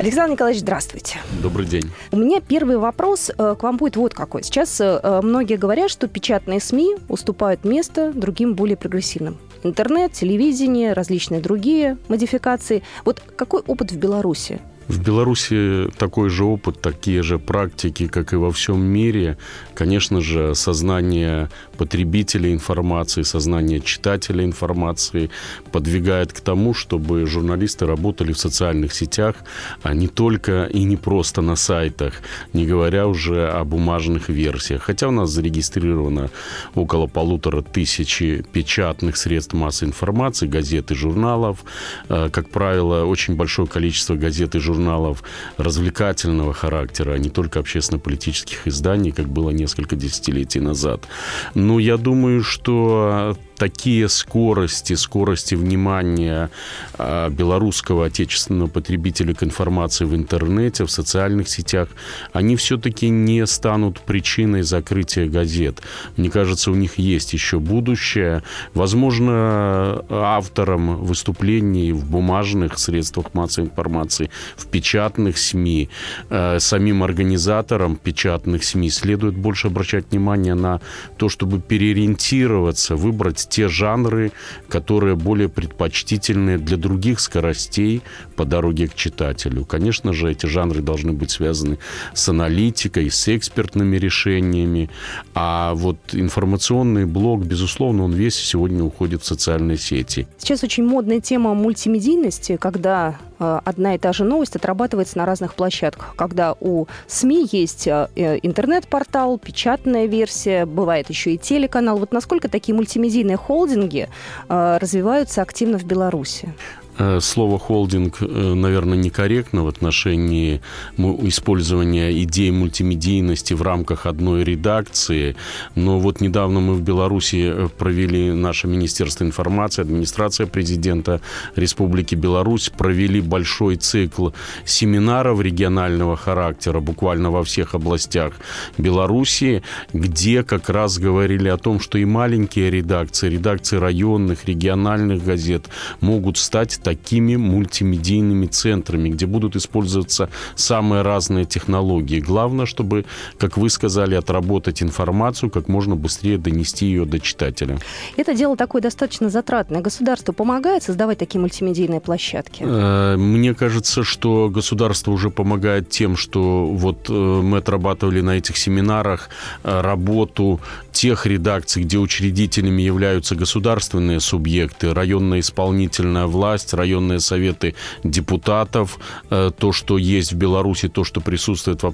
Александр 0.00 0.32
Николаевич, 0.32 0.62
здравствуйте. 0.62 1.18
Добрый 1.42 1.66
день. 1.66 1.90
У 2.10 2.16
меня 2.16 2.40
первый 2.40 2.78
вопрос 2.78 3.30
э, 3.36 3.54
к 3.54 3.62
вам 3.62 3.76
будет 3.76 3.96
вот 3.96 4.14
какой. 4.14 4.42
Сейчас 4.42 4.80
э, 4.80 5.20
многие 5.22 5.56
говорят, 5.56 5.90
что 5.90 6.08
печатные 6.08 6.58
СМИ 6.58 6.96
уступают 7.10 7.64
место 7.64 8.10
другим 8.14 8.54
более 8.54 8.78
прогрессивным. 8.78 9.36
Интернет, 9.62 10.12
телевидение, 10.12 10.94
различные 10.94 11.42
другие 11.42 11.98
модификации. 12.08 12.82
Вот 13.04 13.20
какой 13.36 13.60
опыт 13.66 13.92
в 13.92 13.98
Беларуси? 13.98 14.62
В 14.90 15.00
Беларуси 15.00 15.88
такой 15.98 16.30
же 16.30 16.44
опыт, 16.44 16.80
такие 16.80 17.22
же 17.22 17.38
практики, 17.38 18.08
как 18.08 18.32
и 18.32 18.36
во 18.36 18.50
всем 18.50 18.82
мире. 18.82 19.38
Конечно 19.72 20.20
же, 20.20 20.56
сознание 20.56 21.48
потребителя 21.78 22.52
информации, 22.52 23.22
сознание 23.22 23.80
читателя 23.80 24.44
информации 24.44 25.30
подвигает 25.72 26.32
к 26.32 26.40
тому, 26.40 26.74
чтобы 26.74 27.26
журналисты 27.26 27.86
работали 27.86 28.32
в 28.32 28.38
социальных 28.38 28.92
сетях, 28.94 29.36
а 29.82 29.94
не 29.94 30.08
только 30.08 30.64
и 30.64 30.84
не 30.84 30.96
просто 30.96 31.42
на 31.42 31.56
сайтах, 31.56 32.14
не 32.52 32.66
говоря 32.66 33.06
уже 33.06 33.48
о 33.48 33.64
бумажных 33.64 34.28
версиях. 34.28 34.82
Хотя 34.82 35.08
у 35.08 35.10
нас 35.10 35.30
зарегистрировано 35.30 36.30
около 36.74 37.06
полутора 37.06 37.62
тысячи 37.62 38.44
печатных 38.52 39.16
средств 39.16 39.54
массовой 39.54 39.90
информации, 39.90 40.46
газет 40.46 40.90
и 40.90 40.94
журналов. 40.94 41.64
Э, 42.08 42.28
как 42.30 42.50
правило, 42.50 43.04
очень 43.04 43.36
большое 43.36 43.68
количество 43.68 44.16
газет 44.16 44.54
и 44.54 44.58
журналов 44.58 45.22
развлекательного 45.56 46.52
характера, 46.52 47.12
а 47.12 47.18
не 47.18 47.30
только 47.30 47.58
общественно-политических 47.60 48.66
изданий, 48.66 49.12
как 49.12 49.28
было 49.28 49.50
несколько 49.50 49.96
десятилетий 49.96 50.60
назад. 50.60 51.06
Но 51.54 51.78
я 51.78 51.96
думаю, 51.96 52.42
что 52.42 53.36
такие 53.60 54.08
скорости, 54.08 54.94
скорости 54.94 55.54
внимания 55.54 56.50
а, 56.94 57.28
белорусского 57.28 58.06
отечественного 58.06 58.68
потребителя 58.68 59.34
к 59.34 59.42
информации 59.42 60.06
в 60.06 60.14
интернете, 60.14 60.86
в 60.86 60.90
социальных 60.90 61.46
сетях, 61.46 61.88
они 62.32 62.56
все-таки 62.56 63.10
не 63.10 63.46
станут 63.46 64.00
причиной 64.00 64.62
закрытия 64.62 65.28
газет. 65.28 65.82
Мне 66.16 66.30
кажется, 66.30 66.70
у 66.70 66.74
них 66.74 66.98
есть 66.98 67.34
еще 67.34 67.58
будущее. 67.58 68.42
Возможно, 68.72 70.06
авторам 70.08 70.96
выступлений 70.96 71.92
в 71.92 72.06
бумажных 72.06 72.78
средствах 72.78 73.34
массовой 73.34 73.66
информации, 73.66 74.30
в 74.56 74.68
печатных 74.68 75.36
СМИ, 75.36 75.90
э, 76.30 76.58
самим 76.60 77.02
организаторам 77.02 77.96
печатных 77.96 78.64
СМИ 78.64 78.88
следует 78.88 79.36
больше 79.36 79.66
обращать 79.66 80.06
внимание 80.10 80.54
на 80.54 80.80
то, 81.18 81.28
чтобы 81.28 81.60
переориентироваться, 81.60 82.96
выбрать 82.96 83.49
те 83.50 83.68
жанры, 83.68 84.32
которые 84.68 85.16
более 85.16 85.48
предпочтительны 85.48 86.58
для 86.58 86.76
других 86.76 87.20
скоростей 87.20 88.02
по 88.36 88.44
дороге 88.44 88.88
к 88.88 88.94
читателю. 88.94 89.64
Конечно 89.64 90.12
же, 90.12 90.30
эти 90.30 90.46
жанры 90.46 90.80
должны 90.80 91.12
быть 91.12 91.30
связаны 91.30 91.78
с 92.14 92.28
аналитикой, 92.28 93.10
с 93.10 93.28
экспертными 93.28 93.96
решениями. 93.96 94.88
А 95.34 95.74
вот 95.74 95.98
информационный 96.12 97.04
блок, 97.04 97.44
безусловно, 97.44 98.04
он 98.04 98.12
весь 98.12 98.36
сегодня 98.36 98.82
уходит 98.82 99.22
в 99.22 99.26
социальные 99.26 99.76
сети. 99.76 100.26
Сейчас 100.38 100.64
очень 100.64 100.84
модная 100.84 101.20
тема 101.20 101.54
мультимедийности, 101.54 102.56
когда 102.56 103.18
одна 103.40 103.94
и 103.94 103.98
та 103.98 104.12
же 104.12 104.24
новость 104.24 104.56
отрабатывается 104.56 105.18
на 105.18 105.26
разных 105.26 105.54
площадках. 105.54 106.14
Когда 106.16 106.54
у 106.60 106.86
СМИ 107.06 107.48
есть 107.50 107.86
э, 107.86 108.08
э, 108.14 108.38
интернет-портал, 108.42 109.38
печатная 109.38 110.06
версия, 110.06 110.66
бывает 110.66 111.08
еще 111.08 111.34
и 111.34 111.38
телеканал. 111.38 111.98
Вот 111.98 112.12
насколько 112.12 112.48
такие 112.48 112.74
мультимедийные 112.74 113.36
холдинги 113.36 114.08
э, 114.48 114.78
развиваются 114.80 115.42
активно 115.42 115.78
в 115.78 115.84
Беларуси? 115.84 116.54
Э, 117.02 117.18
слово 117.20 117.58
«холдинг», 117.58 118.18
э, 118.20 118.54
наверное, 118.54 118.98
некорректно 118.98 119.64
в 119.64 119.68
отношении 119.68 120.60
использования 120.98 122.12
идей 122.22 122.50
мультимедийности 122.50 123.54
в 123.54 123.62
рамках 123.62 124.04
одной 124.04 124.44
редакции. 124.44 125.34
Но 125.74 125.98
вот 125.98 126.20
недавно 126.20 126.60
мы 126.60 126.74
в 126.74 126.82
Беларуси 126.82 127.52
э, 127.54 127.68
провели, 127.78 128.32
наше 128.32 128.66
Министерство 128.66 129.24
информации, 129.24 129.80
администрация 129.80 130.46
президента 130.46 131.22
Республики 131.56 132.14
Беларусь 132.14 132.68
провели 132.68 133.22
большой 133.22 133.76
цикл 133.76 134.28
семинаров 134.66 135.40
регионального 135.40 136.18
характера 136.18 136.80
буквально 136.80 137.30
во 137.30 137.42
всех 137.44 137.74
областях 137.74 138.34
Беларуси, 138.76 139.62
где 139.94 140.42
как 140.42 140.68
раз 140.68 140.98
говорили 140.98 141.48
о 141.48 141.56
том, 141.56 141.80
что 141.80 141.96
и 141.96 142.04
маленькие 142.04 142.70
редакции, 142.70 143.30
редакции 143.30 143.78
районных, 143.78 144.44
региональных 144.44 145.24
газет 145.24 145.70
могут 146.02 146.36
стать 146.36 146.78
такими 146.90 147.36
мультимедийными 147.36 148.46
центрами, 148.46 149.10
где 149.10 149.26
будут 149.26 149.54
использоваться 149.54 150.28
самые 150.56 151.02
разные 151.02 151.44
технологии. 151.44 152.18
Главное, 152.18 152.66
чтобы, 152.66 153.04
как 153.38 153.56
вы 153.56 153.70
сказали, 153.70 154.16
отработать 154.16 154.82
информацию, 154.82 155.50
как 155.50 155.68
можно 155.68 155.94
быстрее 155.94 156.36
донести 156.36 156.86
ее 156.86 157.04
до 157.04 157.20
читателя. 157.20 157.78
Это 158.16 158.34
дело 158.34 158.56
такое 158.56 158.82
достаточно 158.82 159.30
затратное. 159.30 159.82
Государство 159.82 160.32
помогает 160.32 160.82
создавать 160.82 161.18
такие 161.18 161.40
мультимедийные 161.40 162.00
площадки? 162.00 162.64
Э, 162.66 163.16
мне 163.16 163.54
кажется, 163.54 164.02
что 164.02 164.48
государство 164.48 165.12
уже 165.12 165.30
помогает 165.30 165.90
тем, 165.90 166.16
что 166.16 166.66
вот 166.66 167.08
э, 167.08 167.12
мы 167.12 167.58
отрабатывали 167.58 168.20
на 168.20 168.36
этих 168.36 168.56
семинарах 168.56 169.28
э, 169.62 169.80
работу 169.80 170.60
тех 170.92 171.26
редакций, 171.26 171.82
где 171.82 171.98
учредителями 171.98 172.82
являются 172.82 173.34
государственные 173.34 174.20
субъекты, 174.20 174.92
районная 174.94 175.40
исполнительная 175.40 176.26
власть, 176.26 176.74
районные 176.74 177.20
советы 177.20 177.74
депутатов, 178.04 178.98
э, 179.30 179.50
то, 179.56 179.72
что 179.72 179.98
есть 179.98 180.32
в 180.32 180.36
Беларуси, 180.36 180.88
то, 180.88 181.04
что 181.04 181.20
присутствует 181.20 181.82
в 181.82 181.86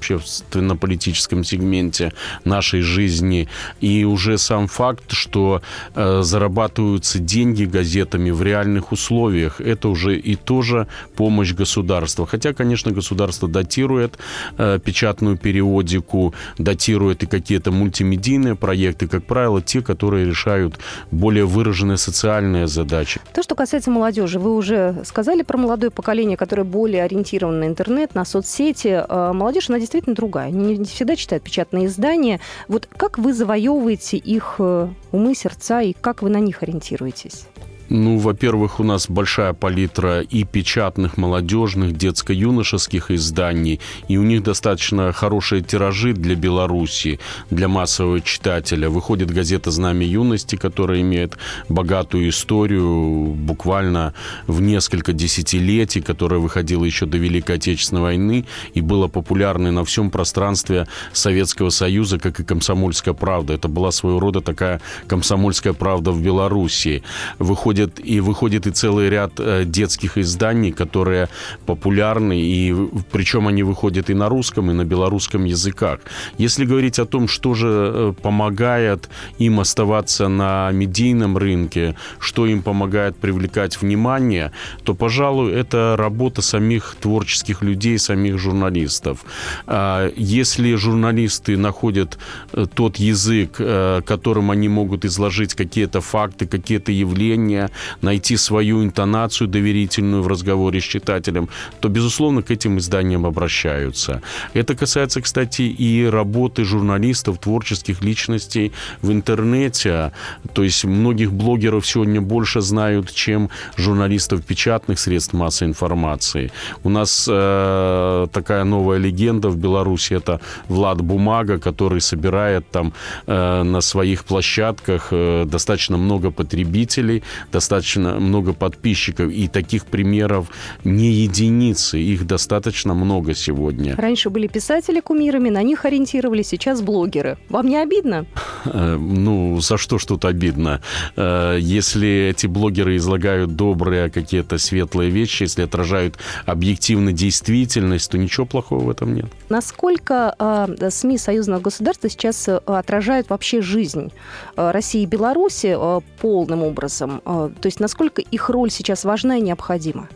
политическом 0.76 1.44
сегменте 1.44 2.12
нашей 2.44 2.80
жизни. 2.80 3.48
И 3.80 4.04
уже 4.04 4.38
сам 4.38 4.66
факт, 4.66 5.12
что 5.12 5.62
э, 5.94 6.22
зарабатываются 6.22 7.18
деньги 7.18 7.64
газетами 7.64 8.30
в 8.30 8.42
реальных 8.42 8.92
условиях, 8.92 9.60
это 9.60 9.88
уже 9.88 10.18
и 10.18 10.36
тоже 10.36 10.86
помощь 11.16 11.52
государства. 11.52 12.26
Хотя, 12.26 12.52
конечно, 12.52 12.92
государство 12.92 13.48
датирует 13.48 14.18
э, 14.58 14.78
печатную 14.84 15.36
периодику, 15.36 16.34
датирует 16.58 17.22
и 17.22 17.26
какие-то 17.26 17.70
мультимедийные 17.70 18.54
проекты, 18.54 18.85
как 18.92 19.24
правило, 19.24 19.62
те, 19.62 19.82
которые 19.82 20.26
решают 20.26 20.78
более 21.10 21.44
выраженные 21.46 21.96
социальные 21.96 22.66
задачи. 22.66 23.20
То, 23.32 23.42
что 23.42 23.54
касается 23.54 23.90
молодежи, 23.90 24.38
вы 24.38 24.54
уже 24.54 25.02
сказали 25.04 25.42
про 25.42 25.58
молодое 25.58 25.90
поколение, 25.90 26.36
которое 26.36 26.64
более 26.64 27.02
ориентировано 27.02 27.60
на 27.60 27.66
интернет, 27.66 28.14
на 28.14 28.24
соцсети. 28.24 29.04
Э, 29.08 29.32
молодежь, 29.32 29.70
она 29.70 29.78
действительно 29.78 30.14
другая. 30.14 30.50
Не 30.50 30.84
всегда 30.84 31.16
читают 31.16 31.44
печатные 31.44 31.86
издания. 31.86 32.40
Вот 32.68 32.88
как 32.96 33.18
вы 33.18 33.32
завоевываете 33.32 34.16
их 34.16 34.56
э, 34.58 34.88
умы, 35.12 35.34
сердца, 35.34 35.80
и 35.80 35.92
как 35.92 36.22
вы 36.22 36.30
на 36.30 36.38
них 36.38 36.62
ориентируетесь? 36.62 37.46
Ну, 37.88 38.18
во-первых, 38.18 38.80
у 38.80 38.82
нас 38.82 39.08
большая 39.08 39.52
палитра 39.52 40.20
и 40.20 40.42
печатных, 40.42 41.16
молодежных, 41.16 41.96
детско-юношеских 41.96 43.12
изданий, 43.12 43.80
и 44.08 44.16
у 44.16 44.24
них 44.24 44.42
достаточно 44.42 45.12
хорошие 45.12 45.62
тиражи 45.62 46.12
для 46.12 46.34
Беларуси, 46.34 47.20
для 47.50 47.68
массового 47.68 48.20
читателя. 48.20 48.90
Выходит 48.90 49.30
газета 49.30 49.70
«Знамя 49.70 50.04
юности», 50.04 50.56
которая 50.56 51.00
имеет 51.02 51.38
богатую 51.68 52.28
историю, 52.30 53.34
буквально 53.36 54.14
в 54.48 54.60
несколько 54.60 55.12
десятилетий, 55.12 56.00
которая 56.00 56.40
выходила 56.40 56.84
еще 56.84 57.06
до 57.06 57.18
Великой 57.18 57.56
Отечественной 57.56 58.02
войны 58.02 58.46
и 58.74 58.80
была 58.80 59.06
популярной 59.06 59.70
на 59.70 59.84
всем 59.84 60.10
пространстве 60.10 60.88
Советского 61.12 61.70
Союза, 61.70 62.18
как 62.18 62.40
и 62.40 62.44
«Комсомольская 62.44 63.14
правда». 63.14 63.54
Это 63.54 63.68
была 63.68 63.92
своего 63.92 64.18
рода 64.18 64.40
такая 64.40 64.80
«Комсомольская 65.06 65.72
правда» 65.72 66.10
в 66.10 66.20
Беларуси. 66.20 67.04
Выходит 67.38 67.75
выходит 67.76 68.00
и 68.08 68.20
выходит 68.20 68.66
и 68.66 68.70
целый 68.70 69.10
ряд 69.10 69.32
э, 69.38 69.64
детских 69.64 70.18
изданий, 70.18 70.72
которые 70.72 71.28
популярны, 71.66 72.40
и 72.40 72.74
причем 73.12 73.46
они 73.48 73.64
выходят 73.64 74.10
и 74.10 74.14
на 74.14 74.28
русском, 74.28 74.70
и 74.70 74.74
на 74.74 74.84
белорусском 74.84 75.44
языках. 75.44 75.98
Если 76.38 76.66
говорить 76.66 76.98
о 76.98 77.04
том, 77.04 77.28
что 77.28 77.54
же 77.54 77.68
э, 77.68 78.12
помогает 78.22 79.08
им 79.38 79.58
оставаться 79.60 80.28
на 80.28 80.72
медийном 80.72 81.36
рынке, 81.36 81.94
что 82.18 82.46
им 82.46 82.62
помогает 82.62 83.16
привлекать 83.16 83.82
внимание, 83.82 84.50
то, 84.84 84.94
пожалуй, 84.94 85.52
это 85.52 85.96
работа 85.98 86.42
самих 86.42 86.96
творческих 87.00 87.62
людей, 87.62 87.98
самих 87.98 88.38
журналистов. 88.38 89.24
А, 89.66 90.10
если 90.16 90.76
журналисты 90.76 91.56
находят 91.56 92.18
э, 92.52 92.66
тот 92.74 92.96
язык, 92.96 93.60
которым 94.06 94.50
они 94.50 94.68
могут 94.68 95.04
изложить 95.04 95.54
какие-то 95.54 96.00
факты, 96.00 96.46
какие-то 96.46 96.92
явления, 96.92 97.65
найти 98.02 98.36
свою 98.36 98.82
интонацию 98.82 99.48
доверительную 99.48 100.22
в 100.22 100.28
разговоре 100.28 100.80
с 100.80 100.84
читателем, 100.84 101.48
то, 101.80 101.88
безусловно, 101.88 102.42
к 102.42 102.50
этим 102.50 102.78
изданиям 102.78 103.26
обращаются. 103.26 104.22
Это 104.54 104.74
касается, 104.74 105.20
кстати, 105.20 105.62
и 105.62 106.04
работы 106.04 106.64
журналистов, 106.64 107.38
творческих 107.38 108.02
личностей 108.02 108.72
в 109.02 109.10
интернете. 109.12 110.12
То 110.52 110.62
есть 110.62 110.84
многих 110.84 111.32
блогеров 111.32 111.86
сегодня 111.86 112.20
больше 112.20 112.60
знают, 112.60 113.12
чем 113.12 113.50
журналистов 113.76 114.42
печатных 114.42 114.98
средств 114.98 115.34
массовой 115.34 115.70
информации. 115.70 116.50
У 116.84 116.88
нас 116.88 117.28
э, 117.30 118.26
такая 118.32 118.64
новая 118.64 118.98
легенда 118.98 119.48
в 119.48 119.56
Беларуси, 119.56 120.14
это 120.14 120.40
Влад 120.68 121.00
Бумага, 121.00 121.58
который 121.58 122.00
собирает 122.00 122.70
там 122.70 122.92
э, 123.26 123.62
на 123.62 123.80
своих 123.80 124.24
площадках 124.24 125.08
э, 125.10 125.44
достаточно 125.46 125.96
много 125.96 126.30
потребителей, 126.30 127.22
достаточно 127.56 128.20
много 128.20 128.52
подписчиков, 128.52 129.30
и 129.30 129.48
таких 129.48 129.86
примеров 129.86 130.50
не 130.84 131.10
единицы, 131.10 131.98
их 131.98 132.26
достаточно 132.26 132.92
много 132.92 133.34
сегодня. 133.34 133.96
Раньше 133.96 134.28
были 134.28 134.46
писатели 134.46 135.00
кумирами, 135.00 135.48
на 135.48 135.62
них 135.62 135.86
ориентировались, 135.86 136.48
сейчас 136.48 136.82
блогеры. 136.82 137.38
Вам 137.48 137.68
не 137.68 137.78
обидно? 137.78 138.26
Э, 138.66 138.96
ну, 138.98 139.58
за 139.60 139.78
что 139.78 139.98
что-то 139.98 140.28
обидно? 140.28 140.82
Э, 141.16 141.56
если 141.58 142.28
эти 142.30 142.46
блогеры 142.46 142.96
излагают 142.96 143.56
добрые 143.56 144.10
какие-то 144.10 144.58
светлые 144.58 145.08
вещи, 145.08 145.44
если 145.44 145.62
отражают 145.62 146.18
объективно 146.44 147.12
действительность, 147.12 148.10
то 148.10 148.18
ничего 148.18 148.44
плохого 148.44 148.84
в 148.84 148.90
этом 148.90 149.14
нет. 149.14 149.26
Насколько 149.48 150.34
э, 150.38 150.90
СМИ 150.90 151.16
союзного 151.16 151.60
государства 151.60 152.10
сейчас 152.10 152.48
отражают 152.48 153.30
вообще 153.30 153.62
жизнь 153.62 154.12
России 154.56 155.04
и 155.04 155.06
Беларуси 155.06 155.74
полным 156.20 156.62
образом? 156.62 157.22
То 157.48 157.66
есть 157.66 157.80
насколько 157.80 158.22
их 158.22 158.48
роль 158.50 158.70
сейчас 158.70 159.04
важна 159.04 159.36
и 159.36 159.40
необходима? 159.40 160.08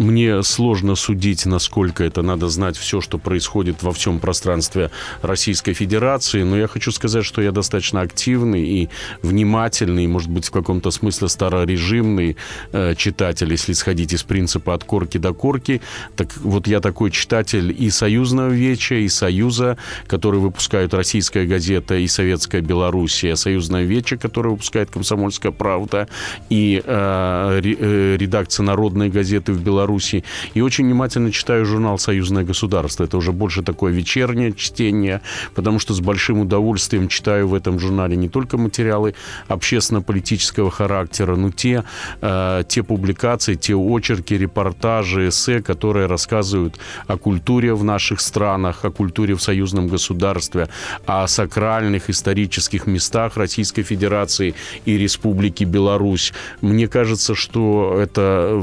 Мне 0.00 0.42
сложно 0.42 0.94
судить, 0.94 1.44
насколько 1.44 2.02
это 2.02 2.22
надо 2.22 2.48
знать 2.48 2.78
все, 2.78 3.02
что 3.02 3.18
происходит 3.18 3.82
во 3.82 3.92
всем 3.92 4.18
пространстве 4.18 4.90
Российской 5.20 5.74
Федерации, 5.74 6.42
но 6.42 6.56
я 6.56 6.68
хочу 6.68 6.90
сказать, 6.90 7.22
что 7.22 7.42
я 7.42 7.52
достаточно 7.52 8.00
активный 8.00 8.66
и 8.66 8.88
внимательный, 9.20 10.06
может 10.06 10.30
быть, 10.30 10.46
в 10.46 10.52
каком-то 10.52 10.90
смысле 10.90 11.28
старорежимный 11.28 12.38
э, 12.72 12.94
читатель, 12.96 13.50
если 13.52 13.74
сходить 13.74 14.14
из 14.14 14.22
принципа 14.22 14.72
от 14.72 14.84
корки 14.84 15.18
до 15.18 15.34
корки. 15.34 15.82
Так 16.16 16.34
вот 16.38 16.66
я 16.66 16.80
такой 16.80 17.10
читатель 17.10 17.70
и 17.78 17.90
Союзного 17.90 18.48
Веча, 18.48 18.94
и 18.94 19.08
Союза, 19.08 19.76
который 20.06 20.40
выпускают 20.40 20.94
Российская 20.94 21.44
газета 21.44 21.96
и 21.96 22.06
Советская 22.06 22.62
Белоруссия, 22.62 23.36
Союзное 23.36 23.84
Вече, 23.84 24.16
который 24.16 24.52
выпускает 24.52 24.90
Комсомольская 24.90 25.52
правда, 25.52 26.08
и 26.48 26.82
э, 26.82 27.60
э 27.62 28.16
редакция 28.16 28.64
Народной 28.64 29.10
газеты 29.10 29.52
в 29.52 29.62
Беларуси, 29.62 29.89
Беларуси. 29.90 30.24
И 30.54 30.60
очень 30.60 30.86
внимательно 30.86 31.32
читаю 31.32 31.66
журнал 31.66 31.98
«Союзное 31.98 32.44
государство». 32.44 33.04
Это 33.04 33.16
уже 33.16 33.32
больше 33.32 33.62
такое 33.62 33.92
вечернее 33.92 34.52
чтение, 34.52 35.20
потому 35.54 35.78
что 35.78 35.94
с 35.94 36.00
большим 36.00 36.40
удовольствием 36.40 37.08
читаю 37.08 37.48
в 37.48 37.54
этом 37.54 37.78
журнале 37.78 38.16
не 38.16 38.28
только 38.28 38.56
материалы 38.56 39.14
общественно-политического 39.48 40.70
характера, 40.70 41.36
но 41.36 41.50
те, 41.50 41.82
э, 42.22 42.62
те 42.68 42.82
публикации, 42.82 43.54
те 43.54 43.74
очерки, 43.74 44.38
репортажи, 44.38 45.28
эссе, 45.28 45.60
которые 45.60 46.06
рассказывают 46.06 46.78
о 47.08 47.16
культуре 47.16 47.74
в 47.74 47.84
наших 47.84 48.20
странах, 48.20 48.84
о 48.84 48.90
культуре 48.90 49.34
в 49.34 49.40
союзном 49.40 49.88
государстве, 49.88 50.68
о 51.06 51.26
сакральных 51.26 52.10
исторических 52.10 52.86
местах 52.86 53.36
Российской 53.36 53.82
Федерации 53.82 54.54
и 54.86 54.98
Республики 54.98 55.64
Беларусь. 55.64 56.32
Мне 56.60 56.86
кажется, 56.86 57.34
что 57.34 57.98
это 58.00 58.62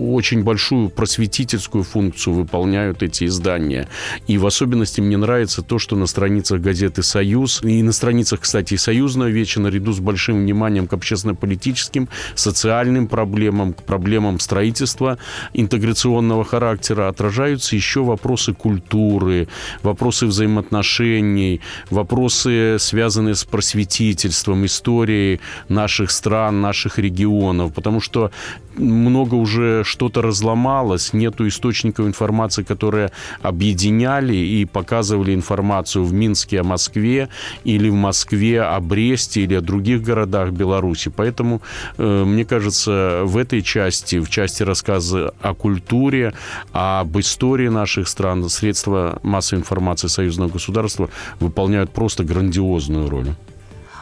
очень 0.00 0.29
очень 0.30 0.44
большую 0.44 0.90
просветительскую 0.90 1.82
функцию 1.82 2.34
выполняют 2.34 3.02
эти 3.02 3.24
издания. 3.24 3.88
И 4.28 4.38
в 4.38 4.46
особенности 4.46 5.00
мне 5.00 5.16
нравится 5.16 5.60
то, 5.62 5.80
что 5.80 5.96
на 5.96 6.06
страницах 6.06 6.60
газеты 6.60 7.02
«Союз» 7.02 7.62
и 7.64 7.82
на 7.82 7.90
страницах, 7.90 8.40
кстати, 8.40 8.74
и 8.74 8.76
«Союзного 8.76 9.28
вечера» 9.28 9.62
наряду 9.62 9.92
с 9.92 9.98
большим 9.98 10.36
вниманием 10.36 10.86
к 10.86 10.92
общественно-политическим, 10.92 12.08
социальным 12.36 13.08
проблемам, 13.08 13.72
к 13.72 13.82
проблемам 13.82 14.38
строительства 14.38 15.18
интеграционного 15.52 16.44
характера 16.44 17.08
отражаются 17.08 17.74
еще 17.74 18.04
вопросы 18.04 18.54
культуры, 18.54 19.48
вопросы 19.82 20.26
взаимоотношений, 20.26 21.60
вопросы, 21.90 22.76
связанные 22.78 23.34
с 23.34 23.42
просветительством, 23.42 24.64
историей 24.64 25.40
наших 25.68 26.12
стран, 26.12 26.60
наших 26.60 27.00
регионов. 27.00 27.74
Потому 27.74 28.00
что 28.00 28.30
много 28.76 29.34
уже 29.34 29.82
что-то 29.84 30.22
разломалось, 30.22 31.12
нету 31.12 31.46
источников 31.46 32.06
информации, 32.06 32.62
которые 32.62 33.10
объединяли 33.42 34.36
и 34.36 34.64
показывали 34.64 35.34
информацию 35.34 36.04
в 36.04 36.12
Минске 36.12 36.60
о 36.60 36.64
Москве 36.64 37.28
или 37.64 37.88
в 37.88 37.94
Москве 37.94 38.62
о 38.62 38.80
Бресте 38.80 39.42
или 39.42 39.54
о 39.54 39.60
других 39.60 40.02
городах 40.02 40.50
Беларуси. 40.50 41.10
Поэтому, 41.14 41.62
э, 41.98 42.24
мне 42.24 42.44
кажется, 42.44 43.22
в 43.24 43.36
этой 43.36 43.62
части, 43.62 44.18
в 44.18 44.28
части 44.28 44.62
рассказа 44.62 45.34
о 45.40 45.54
культуре, 45.54 46.34
об 46.72 47.18
истории 47.18 47.68
наших 47.68 48.08
стран, 48.08 48.48
средства 48.48 49.18
массовой 49.22 49.60
информации 49.60 50.08
союзного 50.08 50.50
государства 50.50 51.08
выполняют 51.40 51.90
просто 51.90 52.24
грандиозную 52.24 53.08
роль. 53.08 53.34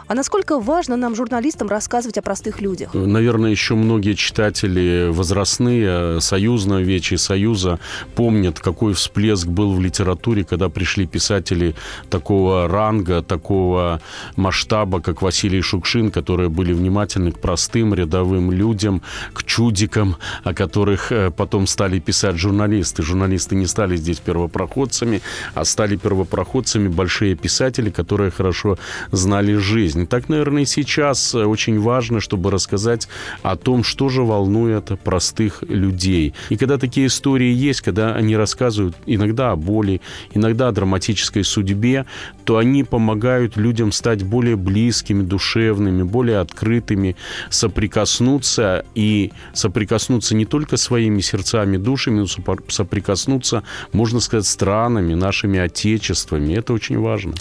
А 0.08 0.14
насколько 0.14 0.58
важно 0.58 0.96
нам, 0.96 1.14
журналистам, 1.14 1.68
рассказывать 1.68 2.16
о 2.16 2.22
простых 2.22 2.62
людях? 2.62 2.94
Наверное, 2.94 3.50
еще 3.50 3.74
многие 3.74 4.14
читатели 4.14 5.08
возрастные, 5.10 6.22
союзного 6.22 6.78
вечи 6.78 7.16
Союза 7.16 7.78
помнят, 8.14 8.58
какой 8.58 8.94
всплеск 8.94 9.46
был 9.46 9.74
в 9.74 9.80
литературе, 9.82 10.44
когда 10.44 10.70
пришли 10.70 11.06
писатели 11.06 11.74
такого 12.08 12.68
ранга, 12.68 13.20
такого 13.20 14.00
масштаба, 14.34 15.02
как 15.02 15.20
Василий 15.20 15.60
Шукшин, 15.60 16.10
которые 16.10 16.48
были 16.48 16.72
внимательны 16.72 17.30
к 17.30 17.38
простым 17.38 17.92
рядовым 17.92 18.50
людям, 18.50 19.02
к 19.34 19.44
чудикам, 19.44 20.16
о 20.42 20.54
которых 20.54 21.12
э, 21.12 21.30
потом 21.30 21.66
стали 21.66 21.98
писать 21.98 22.36
журналисты. 22.36 23.02
Журналисты 23.02 23.56
не 23.56 23.66
стали 23.66 23.96
здесь 23.96 24.20
первопроходцами, 24.20 25.20
а 25.54 25.66
стали 25.66 25.96
первопроходцами 25.96 26.88
большие 26.88 27.34
писатели, 27.34 27.90
которые 27.90 28.30
хорошо 28.30 28.78
знали 29.12 29.54
жизнь. 29.56 29.97
Так, 30.06 30.28
наверное, 30.28 30.62
и 30.62 30.66
сейчас 30.66 31.34
очень 31.34 31.80
важно, 31.80 32.20
чтобы 32.20 32.50
рассказать 32.50 33.08
о 33.42 33.56
том, 33.56 33.82
что 33.84 34.08
же 34.08 34.22
волнует 34.22 34.98
простых 35.02 35.62
людей. 35.68 36.34
И 36.48 36.56
когда 36.56 36.78
такие 36.78 37.06
истории 37.06 37.52
есть, 37.52 37.80
когда 37.80 38.14
они 38.14 38.36
рассказывают 38.36 38.96
иногда 39.06 39.52
о 39.52 39.56
боли, 39.56 40.00
иногда 40.34 40.68
о 40.68 40.72
драматической 40.72 41.44
судьбе, 41.44 42.06
то 42.44 42.56
они 42.56 42.84
помогают 42.84 43.56
людям 43.56 43.92
стать 43.92 44.22
более 44.22 44.56
близкими, 44.56 45.22
душевными, 45.22 46.02
более 46.02 46.38
открытыми, 46.38 47.16
соприкоснуться 47.50 48.84
и 48.94 49.32
соприкоснуться 49.52 50.34
не 50.34 50.44
только 50.44 50.76
своими 50.76 51.20
сердцами, 51.20 51.76
душами, 51.76 52.20
но 52.20 52.26
соприкоснуться, 52.68 53.62
можно 53.92 54.20
сказать, 54.20 54.46
странами, 54.46 55.14
нашими 55.14 55.58
отечествами. 55.58 56.54
Это 56.54 56.72
очень 56.72 56.98
важно. 56.98 57.34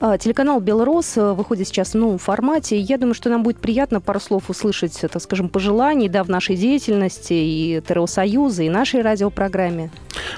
А, 0.00 0.18
телеканал 0.18 0.60
«Белрос» 0.60 1.16
э, 1.16 1.32
выходит 1.32 1.68
сейчас 1.68 1.94
в 1.94 1.94
новом 2.04 2.18
формате. 2.18 2.78
Я 2.78 2.98
думаю, 2.98 3.14
что 3.14 3.30
нам 3.30 3.42
будет 3.42 3.58
приятно 3.58 4.00
пару 4.00 4.20
слов 4.20 4.50
услышать, 4.50 5.00
так 5.00 5.22
скажем, 5.22 5.48
пожеланий 5.48 6.08
да, 6.08 6.22
в 6.22 6.28
нашей 6.28 6.56
деятельности 6.56 7.32
и 7.32 7.80
ТРО 7.80 8.06
Союза, 8.06 8.62
и 8.62 8.68
нашей 8.68 9.02
радиопрограмме. 9.02 9.90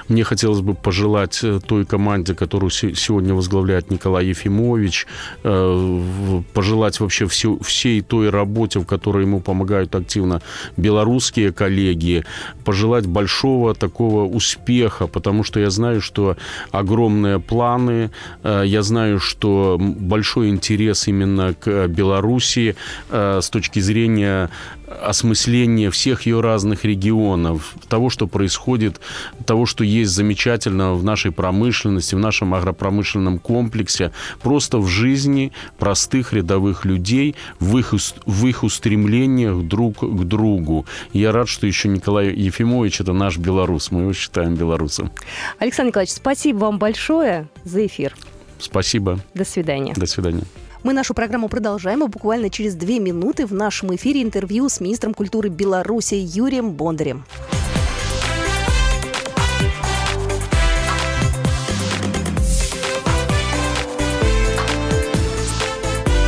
Мне 0.07 0.23
хотелось 0.23 0.61
бы 0.61 0.73
пожелать 0.73 1.39
э, 1.43 1.59
той 1.65 1.85
команде, 1.85 2.33
которую 2.33 2.69
сегодня 2.69 3.33
возглавляет 3.33 3.91
Николай 3.91 4.27
Ефимович, 4.27 5.07
э, 5.43 6.41
пожелать 6.53 6.99
вообще 6.99 7.27
все, 7.27 7.57
всей 7.59 8.01
той 8.01 8.29
работе, 8.29 8.79
в 8.79 8.85
которой 8.85 9.23
ему 9.23 9.39
помогают 9.39 9.95
активно 9.95 10.41
белорусские 10.77 11.51
коллеги, 11.51 12.23
пожелать 12.65 13.05
большого 13.05 13.73
такого 13.73 14.25
успеха, 14.25 15.07
потому 15.07 15.43
что 15.43 15.59
я 15.59 15.69
знаю, 15.69 16.01
что 16.01 16.37
огромные 16.71 17.39
планы, 17.39 18.11
э, 18.43 18.63
я 18.65 18.81
знаю, 18.81 19.19
что 19.19 19.77
большой 19.79 20.49
интерес 20.49 21.07
именно 21.07 21.53
к 21.53 21.87
Белоруссии 21.87 22.75
с 23.09 23.49
точки 23.49 23.79
зрения 23.79 24.49
осмысления 24.87 25.91
всех 25.91 26.25
ее 26.25 26.41
разных 26.41 26.85
регионов, 26.85 27.75
того, 27.89 28.09
что 28.09 28.27
происходит, 28.27 28.99
того, 29.45 29.65
что 29.65 29.83
есть 29.83 30.11
замечательно 30.11 30.93
в 30.93 31.03
нашей 31.03 31.31
промышленности, 31.31 32.15
в 32.15 32.19
нашем 32.19 32.53
агропромышленном 32.53 33.39
комплексе, 33.39 34.11
просто 34.41 34.77
в 34.77 34.87
жизни 34.87 35.51
простых 35.77 36.33
рядовых 36.33 36.85
людей, 36.85 37.35
в 37.59 37.77
их, 37.77 37.93
в 38.25 38.47
их 38.47 38.63
устремлениях 38.63 39.63
друг 39.63 39.99
к 39.99 40.23
другу. 40.23 40.85
я 41.13 41.31
рад, 41.31 41.49
что 41.49 41.67
еще 41.67 41.89
Николай 41.89 42.33
Ефимович– 42.33 43.01
это 43.01 43.13
наш 43.13 43.37
белорус. 43.37 43.91
Мы 43.91 44.01
его 44.01 44.13
считаем 44.13 44.55
белорусом. 44.55 45.11
Александр 45.59 45.89
Николаевич, 45.89 46.13
спасибо 46.13 46.57
вам 46.57 46.79
большое 46.79 47.47
за 47.63 47.85
эфир. 47.85 48.15
Спасибо. 48.59 49.19
До 49.33 49.45
свидания. 49.45 49.93
До 49.95 50.05
свидания. 50.05 50.43
Мы 50.87 50.93
нашу 50.93 51.13
программу 51.13 51.49
продолжаем, 51.49 52.01
и 52.05 52.07
буквально 52.07 52.49
через 52.49 52.73
две 52.73 52.99
минуты 52.99 53.45
в 53.45 53.53
нашем 53.53 53.93
эфире 53.97 54.21
интервью 54.21 54.69
с 54.69 54.79
министром 54.79 55.13
культуры 55.13 55.49
Беларуси 55.49 56.15
Юрием 56.15 56.71
Бондарем. 56.71 57.25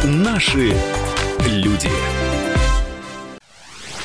Наши 0.04 0.74
люди. 1.48 1.90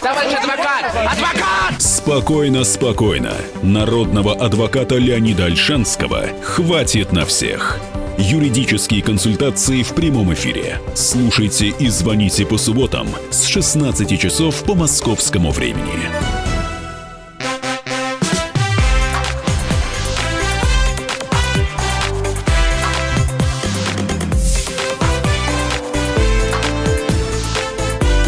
Товарищ 0.00 0.34
адвокат! 0.34 0.84
Адвокат! 0.94 1.82
Спокойно, 1.82 2.62
спокойно. 2.62 3.32
Народного 3.64 4.34
адвоката 4.34 4.94
Леонида 4.98 5.46
Альшанского 5.46 6.28
хватит 6.44 7.10
на 7.10 7.26
всех. 7.26 7.80
Юридические 8.16 9.02
консультации 9.02 9.82
в 9.82 9.92
прямом 9.92 10.32
эфире. 10.34 10.78
Слушайте 10.94 11.74
и 11.78 11.88
звоните 11.88 12.46
по 12.46 12.56
субботам 12.58 13.08
с 13.30 13.44
16 13.44 14.20
часов 14.20 14.62
по 14.64 14.74
московскому 14.74 15.50
времени. 15.50 16.08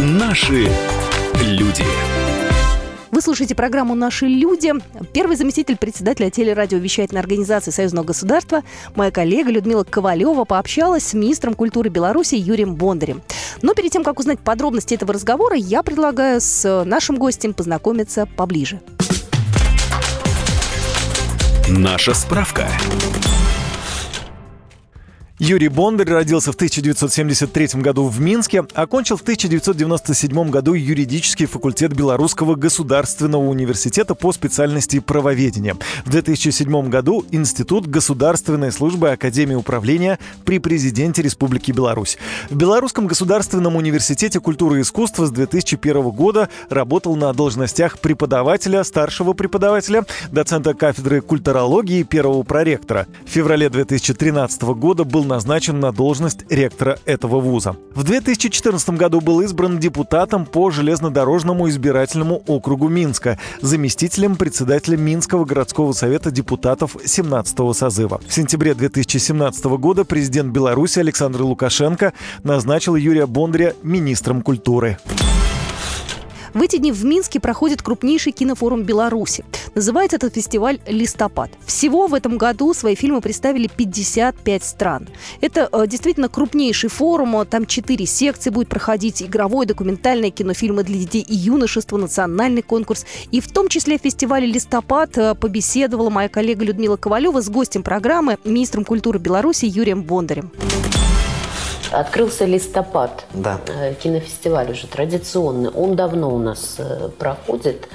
Наши 0.00 0.68
люди. 1.40 1.84
Вы 3.16 3.22
слушаете 3.22 3.54
программу 3.54 3.94
«Наши 3.94 4.26
люди». 4.26 4.74
Первый 5.14 5.38
заместитель 5.38 5.78
председателя 5.78 6.28
телерадиовещательной 6.30 7.22
организации 7.22 7.70
Союзного 7.70 8.04
государства, 8.04 8.62
моя 8.94 9.10
коллега 9.10 9.50
Людмила 9.50 9.84
Ковалева 9.84 10.44
пообщалась 10.44 11.04
с 11.04 11.14
министром 11.14 11.54
культуры 11.54 11.88
Беларуси 11.88 12.34
Юрием 12.34 12.74
Бондарем. 12.74 13.22
Но 13.62 13.72
перед 13.72 13.90
тем, 13.90 14.04
как 14.04 14.20
узнать 14.20 14.40
подробности 14.40 14.92
этого 14.92 15.14
разговора, 15.14 15.56
я 15.56 15.82
предлагаю 15.82 16.42
с 16.42 16.84
нашим 16.84 17.16
гостем 17.16 17.54
познакомиться 17.54 18.26
поближе. 18.26 18.82
Наша 21.70 22.12
справка. 22.12 22.68
Юрий 25.38 25.68
Бондарь 25.68 26.08
родился 26.08 26.50
в 26.50 26.54
1973 26.54 27.82
году 27.82 28.06
в 28.06 28.18
Минске, 28.22 28.64
окончил 28.72 29.18
в 29.18 29.20
1997 29.20 30.48
году 30.48 30.72
юридический 30.72 31.44
факультет 31.44 31.92
Белорусского 31.92 32.54
государственного 32.54 33.42
университета 33.42 34.14
по 34.14 34.32
специальности 34.32 34.98
правоведения. 34.98 35.76
В 36.06 36.10
2007 36.10 36.88
году 36.88 37.22
Институт 37.32 37.86
государственной 37.86 38.72
службы 38.72 39.10
Академии 39.10 39.54
управления 39.54 40.18
при 40.46 40.58
президенте 40.58 41.20
Республики 41.20 41.70
Беларусь. 41.70 42.16
В 42.48 42.56
Белорусском 42.56 43.06
государственном 43.06 43.76
университете 43.76 44.40
культуры 44.40 44.78
и 44.78 44.80
искусства 44.80 45.26
с 45.26 45.30
2001 45.30 46.12
года 46.12 46.48
работал 46.70 47.14
на 47.14 47.34
должностях 47.34 47.98
преподавателя, 47.98 48.82
старшего 48.84 49.34
преподавателя, 49.34 50.06
доцента 50.32 50.72
кафедры 50.72 51.20
культурологии 51.20 52.00
и 52.00 52.04
первого 52.04 52.42
проректора. 52.42 53.06
В 53.26 53.28
феврале 53.28 53.68
2013 53.68 54.62
года 54.62 55.04
был 55.04 55.25
назначен 55.26 55.80
на 55.80 55.92
должность 55.92 56.50
ректора 56.50 56.98
этого 57.04 57.40
вуза. 57.40 57.76
В 57.94 58.04
2014 58.04 58.90
году 58.90 59.20
был 59.20 59.40
избран 59.40 59.78
депутатом 59.78 60.46
по 60.46 60.70
железнодорожному 60.70 61.68
избирательному 61.68 62.42
округу 62.46 62.88
Минска, 62.88 63.38
заместителем 63.60 64.36
председателя 64.36 64.96
Минского 64.96 65.44
городского 65.44 65.92
совета 65.92 66.30
депутатов 66.30 66.96
17-го 66.96 67.72
созыва. 67.72 68.20
В 68.26 68.32
сентябре 68.32 68.74
2017 68.74 69.64
года 69.64 70.04
президент 70.04 70.52
Беларуси 70.52 70.98
Александр 70.98 71.42
Лукашенко 71.42 72.12
назначил 72.42 72.96
Юрия 72.96 73.26
Бондаря 73.26 73.74
министром 73.82 74.42
культуры. 74.42 74.98
В 76.56 76.62
эти 76.62 76.76
дни 76.78 76.90
в 76.90 77.04
Минске 77.04 77.38
проходит 77.38 77.82
крупнейший 77.82 78.32
кинофорум 78.32 78.82
Беларуси. 78.82 79.44
Называется 79.74 80.16
этот 80.16 80.36
фестиваль 80.36 80.78
«Листопад». 80.86 81.50
Всего 81.66 82.06
в 82.06 82.14
этом 82.14 82.38
году 82.38 82.72
свои 82.72 82.94
фильмы 82.94 83.20
представили 83.20 83.66
55 83.68 84.64
стран. 84.64 85.06
Это 85.42 85.68
э, 85.70 85.86
действительно 85.86 86.30
крупнейший 86.30 86.88
форум. 86.88 87.44
Там 87.44 87.66
четыре 87.66 88.06
секции 88.06 88.48
будет 88.48 88.68
проходить. 88.68 89.22
Игровой, 89.22 89.66
документальное, 89.66 90.30
кинофильмы 90.30 90.82
для 90.82 90.96
детей 91.00 91.20
и 91.20 91.34
юношества, 91.34 91.98
национальный 91.98 92.62
конкурс. 92.62 93.04
И 93.30 93.42
в 93.42 93.52
том 93.52 93.68
числе 93.68 93.98
в 93.98 94.00
фестивале 94.00 94.46
«Листопад» 94.46 95.18
э, 95.18 95.34
побеседовала 95.34 96.08
моя 96.08 96.30
коллега 96.30 96.64
Людмила 96.64 96.96
Ковалева 96.96 97.42
с 97.42 97.50
гостем 97.50 97.82
программы, 97.82 98.38
министром 98.44 98.86
культуры 98.86 99.18
Беларуси 99.18 99.66
Юрием 99.66 100.02
Бондарем. 100.02 100.50
Открылся 101.92 102.44
листопад. 102.44 103.24
Да. 103.32 103.60
Э, 103.68 103.94
кинофестиваль 103.94 104.70
уже 104.70 104.86
традиционный. 104.86 105.70
Он 105.70 105.96
давно 105.96 106.34
у 106.34 106.38
нас 106.38 106.76
э, 106.78 107.08
проходит. 107.18 107.88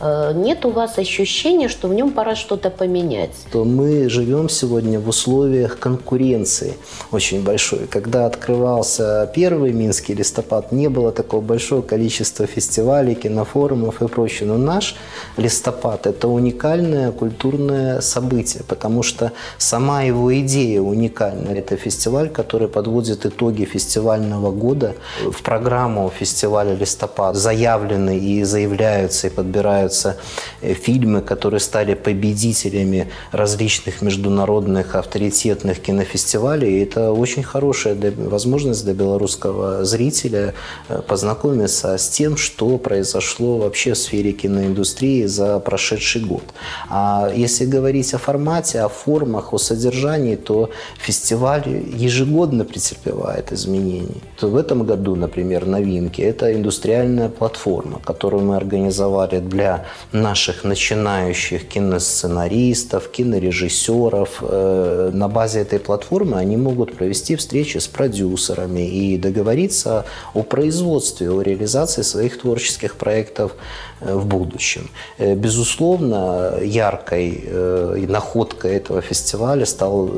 Э, 0.00 0.32
нет 0.34 0.64
у 0.64 0.70
вас 0.70 0.98
ощущения, 0.98 1.68
что 1.68 1.88
в 1.88 1.94
нем 1.94 2.10
пора 2.12 2.34
что-то 2.36 2.70
поменять? 2.70 3.30
То 3.50 3.64
мы 3.64 4.08
живем 4.08 4.48
сегодня 4.48 5.00
в 5.00 5.08
условиях 5.08 5.78
конкуренции 5.78 6.74
очень 7.10 7.42
большой. 7.42 7.86
Когда 7.86 8.26
открывался 8.26 9.30
первый 9.34 9.72
Минский 9.72 10.14
листопад, 10.14 10.72
не 10.72 10.88
было 10.88 11.10
такого 11.10 11.40
большого 11.40 11.82
количества 11.82 12.46
фестивалей, 12.46 13.14
кинофорумов 13.14 14.02
и 14.02 14.08
прочее. 14.08 14.48
Но 14.48 14.56
наш 14.56 14.94
листопад– 15.36 16.06
это 16.06 16.28
уникальное 16.28 17.10
культурное 17.10 18.00
событие, 18.00 18.62
потому 18.68 19.02
что 19.02 19.32
сама 19.58 20.02
его 20.02 20.38
идея 20.40 20.80
уникальна. 20.80 21.50
Это 21.50 21.76
фестиваль, 21.76 22.28
который 22.28 22.68
подводит 22.68 23.26
итоги 23.26 23.64
фестивального 23.64 24.50
года. 24.52 24.94
В 25.20 25.42
программу 25.42 26.10
фестиваля 26.16 26.74
«Листопад» 26.74 27.36
заявлены 27.36 28.18
и 28.18 28.44
заявляются 28.44 29.26
и 29.26 29.30
подбираются 29.30 29.87
э, 30.62 30.74
фильмы, 30.74 31.20
которые 31.20 31.60
стали 31.60 31.94
победителями 31.94 33.08
различных 33.32 34.02
международных 34.02 34.94
авторитетных 34.94 35.80
кинофестивалей. 35.80 36.78
И 36.78 36.82
это 36.82 37.12
очень 37.12 37.42
хорошая 37.42 37.96
возможность 38.16 38.84
для 38.84 38.94
белорусского 38.94 39.84
зрителя 39.84 40.54
э, 40.88 41.00
познакомиться 41.06 41.96
с 41.96 42.08
тем, 42.08 42.36
что 42.36 42.78
произошло 42.78 43.58
вообще 43.58 43.92
в 43.92 43.98
сфере 43.98 44.32
киноиндустрии 44.32 45.26
за 45.26 45.58
прошедший 45.58 46.22
год. 46.22 46.44
А 46.88 47.30
если 47.34 47.64
говорить 47.66 48.14
о 48.14 48.18
формате, 48.18 48.80
о 48.80 48.88
формах, 48.88 49.52
о 49.52 49.58
содержании, 49.58 50.36
то 50.36 50.70
фестиваль 50.98 51.64
ежегодно 51.94 52.64
претерпевает 52.64 53.52
изменения. 53.52 54.22
То 54.38 54.48
в 54.48 54.56
этом 54.56 54.84
году, 54.84 55.16
например, 55.16 55.66
новинки– 55.66 56.22
это 56.22 56.52
индустриальная 56.54 57.28
платформа, 57.28 58.00
которую 58.04 58.44
мы 58.44 58.56
организовали 58.56 59.38
для 59.38 59.77
наших 60.12 60.64
начинающих 60.64 61.68
киносценаристов, 61.68 63.10
кинорежиссеров. 63.10 64.38
Э, 64.42 65.10
на 65.12 65.28
базе 65.28 65.60
этой 65.60 65.78
платформы 65.78 66.36
они 66.38 66.56
могут 66.56 66.96
провести 66.96 67.36
встречи 67.36 67.78
с 67.78 67.86
продюсерами 67.86 68.88
и 68.88 69.18
договориться 69.18 70.04
о 70.34 70.42
производстве, 70.42 71.30
о 71.30 71.42
реализации 71.42 72.02
своих 72.02 72.40
творческих 72.40 72.96
проектов 72.96 73.52
в 74.00 74.26
будущем. 74.26 74.88
Э, 75.18 75.34
безусловно, 75.34 76.54
яркой 76.62 77.48
находкой 78.08 78.76
этого 78.76 79.00
фестиваля 79.00 79.66
стал 79.66 80.10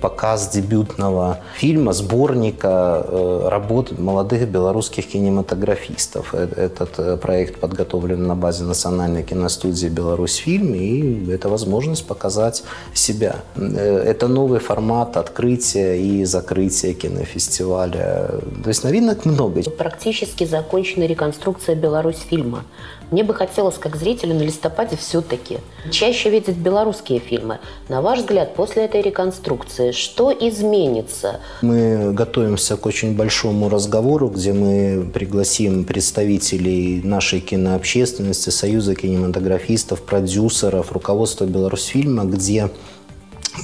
показ 0.00 0.48
дебютного 0.48 1.40
фильма, 1.56 1.92
сборника 1.92 3.04
работ 3.48 3.98
молодых 3.98 4.48
белорусских 4.48 5.08
кинематографистов. 5.08 6.34
Этот 6.34 7.20
проект 7.20 7.60
подготовлен 7.60 8.26
на 8.26 8.36
базе 8.36 8.64
Национальной 8.64 9.22
киностудии 9.22 9.88
«Беларусь 9.88 10.36
фильм», 10.36 10.74
и 10.74 11.30
это 11.30 11.48
возможность 11.48 12.06
показать 12.06 12.64
себя. 12.94 13.36
Это 13.56 14.28
новый 14.28 14.60
формат 14.60 15.16
открытия 15.16 15.96
и 16.00 16.24
закрытия 16.24 16.94
кинофестиваля. 16.94 18.30
То 18.62 18.68
есть 18.68 18.84
новинок 18.84 19.24
много. 19.24 19.62
Практически 19.70 20.44
закончена 20.44 21.04
реконструкция 21.04 21.74
«Беларусь 21.74 22.20
фильма». 22.28 22.64
Мне 23.12 23.24
бы 23.24 23.34
хотелось, 23.34 23.76
как 23.76 23.96
зрителю 23.96 24.34
на 24.34 24.42
листопаде, 24.42 24.96
все-таки 24.96 25.58
чаще 25.90 26.30
видеть 26.30 26.56
белорусские 26.56 27.18
фильмы. 27.18 27.58
На 27.90 28.00
ваш 28.00 28.20
взгляд, 28.20 28.54
после 28.54 28.84
этой 28.84 29.02
реконструкции, 29.02 29.92
что 29.92 30.32
изменится? 30.32 31.40
Мы 31.60 32.14
готовимся 32.14 32.78
к 32.78 32.86
очень 32.86 33.14
большому 33.14 33.68
разговору, 33.68 34.28
где 34.28 34.54
мы 34.54 35.04
пригласим 35.12 35.84
представителей 35.84 37.02
нашей 37.02 37.40
кинообщественности, 37.40 38.48
Союза 38.48 38.94
кинематографистов, 38.94 40.00
продюсеров, 40.00 40.90
руководства 40.90 41.44
Беларусьфильма, 41.44 42.24
где 42.24 42.70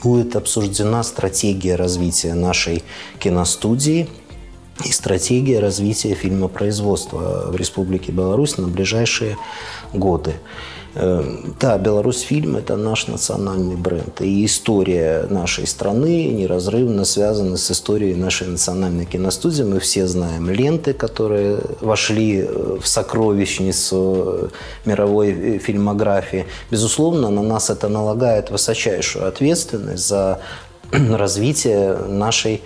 будет 0.03 0.37
обсуждена 0.37 1.03
стратегия 1.03 1.77
развития 1.77 2.35
нашей 2.35 2.83
киностудии– 3.19 4.09
и 4.85 4.93
стратегия 4.93 5.61
развития 5.61 6.15
фильмопроизводства 6.15 7.47
в 7.51 7.57
Республике 7.57 8.13
Беларусь 8.13 8.59
на 8.59 8.69
ближайшие 8.69 9.37
годы. 9.93 10.35
Эм, 10.95 11.55
да, 11.61 11.79
Беларусь 11.79 12.23
фильм– 12.23 12.57
это 12.57 12.77
наш 12.77 13.07
национальный 13.09 13.77
бренд. 13.77 14.21
И 14.21 14.45
история 14.45 15.27
нашей 15.31 15.67
страны 15.67 16.27
неразрывно 16.29 17.05
связана 17.05 17.57
с 17.57 17.71
историей 17.71 18.15
нашей 18.15 18.49
национальной 18.49 19.05
киностудии. 19.05 19.63
Мы 19.63 19.81
все 19.81 20.07
знаем 20.07 20.51
ленты, 20.51 20.95
которые 20.95 21.61
вошли 21.81 22.41
э, 22.41 22.79
в 22.81 22.87
сокровищницу 22.87 24.51
мировой 24.87 25.31
э, 25.31 25.59
фильмографии. 25.59 26.47
Безусловно, 26.71 27.31
на 27.31 27.43
нас 27.43 27.71
это 27.71 27.89
налагает 27.89 28.51
высочайшую 28.51 29.29
ответственность 29.29 30.09
за 30.09 30.41
развитие 30.91 31.97
нашей 31.97 32.63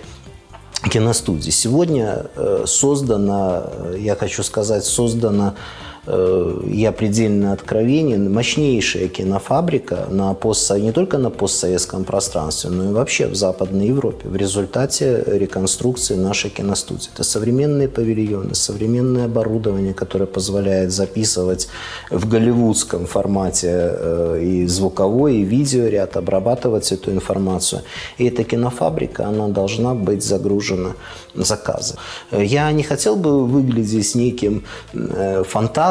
киностудии. 0.89 1.49
Сегодня 1.49 2.27
э, 2.35 2.63
создана, 2.67 3.69
я 3.97 4.15
хочу 4.15 4.43
сказать, 4.43 4.85
создана 4.85 5.53
Э, 5.53 5.92
я 6.05 6.91
предельно 6.91 7.53
откровенен, 7.53 8.31
мощнейшая 8.31 9.07
кинофабрика 9.07 10.07
на 10.09 10.33
пост, 10.33 10.69
не 10.71 10.91
только 10.91 11.17
на 11.17 11.29
постсоветском 11.29 12.03
пространстве, 12.03 12.71
но 12.71 12.89
и 12.89 12.93
вообще 12.93 13.27
в 13.27 13.35
Западной 13.35 13.87
Европе 13.87 14.27
в 14.27 14.35
результате 14.35 15.23
реконструкции 15.25 16.15
нашей 16.15 16.49
киностудии. 16.49 17.09
Это 17.13 17.23
современные 17.23 17.87
павильоны, 17.87 18.53
современное 18.53 19.25
оборудование, 19.25 19.93
которое 19.93 20.25
позволяет 20.25 20.91
записывать 20.91 21.69
в 22.09 22.27
голливудском 22.27 23.05
формате 23.05 23.69
э, 23.71 24.39
и 24.43 24.67
звуковой, 24.67 25.37
и 25.37 25.43
видеоряд, 25.43 26.17
обрабатывать 26.17 26.91
эту 26.91 27.11
информацию. 27.11 27.81
И 28.17 28.25
эта 28.25 28.43
кинофабрика, 28.43 29.27
она 29.27 29.47
должна 29.47 29.93
быть 29.93 30.23
загружена 30.23 30.95
заказом. 31.33 31.97
Я 32.31 32.71
не 32.71 32.83
хотел 32.83 33.15
бы 33.15 33.45
выглядеть 33.45 34.15
неким 34.15 34.63
э, 34.93 35.43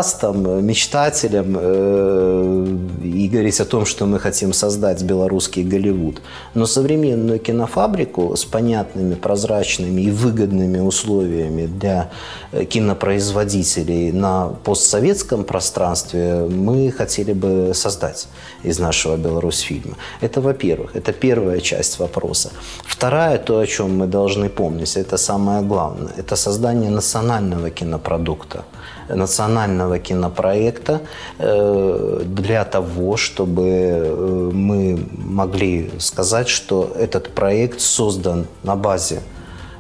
фантастом, 0.03 0.33
фантастом, 0.33 0.65
мечтателем 0.65 1.57
э, 1.59 2.77
и 3.05 3.29
говорить 3.29 3.61
о 3.61 3.65
том, 3.65 3.87
что 3.87 4.07
мы 4.07 4.19
хотим 4.19 4.53
создать 4.53 5.03
белорусский 5.03 5.63
Голливуд. 5.63 6.21
Но 6.55 6.67
современную 6.67 7.39
кинофабрику 7.39 8.37
с 8.37 8.45
понятными, 8.45 9.15
прозрачными 9.15 10.03
и 10.03 10.11
выгодными 10.11 10.79
условиями 10.79 11.67
для 11.67 12.11
э, 12.53 12.65
кинопроизводителей 12.65 14.13
на 14.13 14.49
постсоветском 14.65 15.45
пространстве 15.45 16.47
мы 16.51 16.91
хотели 16.91 17.33
бы 17.33 17.73
создать 17.75 18.29
из 18.65 18.79
нашего 18.79 19.17
Беларусьфильма. 19.17 19.97
Это, 20.21 20.41
во-первых, 20.41 20.97
это 20.97 21.13
первая 21.13 21.61
часть 21.61 21.99
вопроса. 21.99 22.51
Вторая, 22.85 23.39
то, 23.39 23.59
о 23.59 23.67
чем 23.67 23.99
мы 23.99 24.07
должны 24.07 24.49
помнить, 24.49 24.97
это 24.97 25.17
самое 25.17 25.63
главное, 25.63 26.13
это 26.19 26.37
создание 26.37 26.91
национального 26.91 27.71
кинопродукта 27.71 28.65
национального 29.09 29.99
кинопроекта 29.99 31.01
э, 31.39 32.23
для 32.25 32.65
того, 32.65 33.17
чтобы 33.17 33.69
э, 33.69 34.51
мы 34.53 35.07
могли 35.13 35.91
сказать, 35.99 36.49
что 36.49 36.93
этот 36.97 37.31
проект 37.35 37.81
создан 37.81 38.47
на 38.63 38.77
базе 38.77 39.21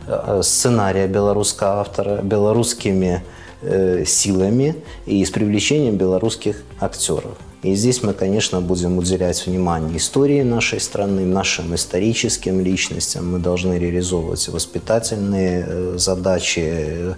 э, 0.06 0.40
сценария 0.42 1.06
белорусского 1.06 1.80
автора, 1.80 2.20
белорусскими 2.22 3.22
силами 4.04 4.74
и 5.06 5.24
с 5.24 5.30
привлечением 5.30 5.96
белорусских 5.96 6.64
актеров. 6.80 7.36
И 7.62 7.76
здесь 7.76 8.02
мы, 8.02 8.12
конечно, 8.12 8.60
будем 8.60 8.98
уделять 8.98 9.46
внимание 9.46 9.96
истории 9.96 10.42
нашей 10.42 10.80
страны, 10.80 11.24
нашим 11.24 11.74
историческим 11.76 12.60
личностям. 12.60 13.30
Мы 13.30 13.38
должны 13.38 13.78
реализовывать 13.78 14.48
воспитательные 14.48 15.64
э, 15.64 15.94
задачи, 15.96 16.64
э, 16.64 17.14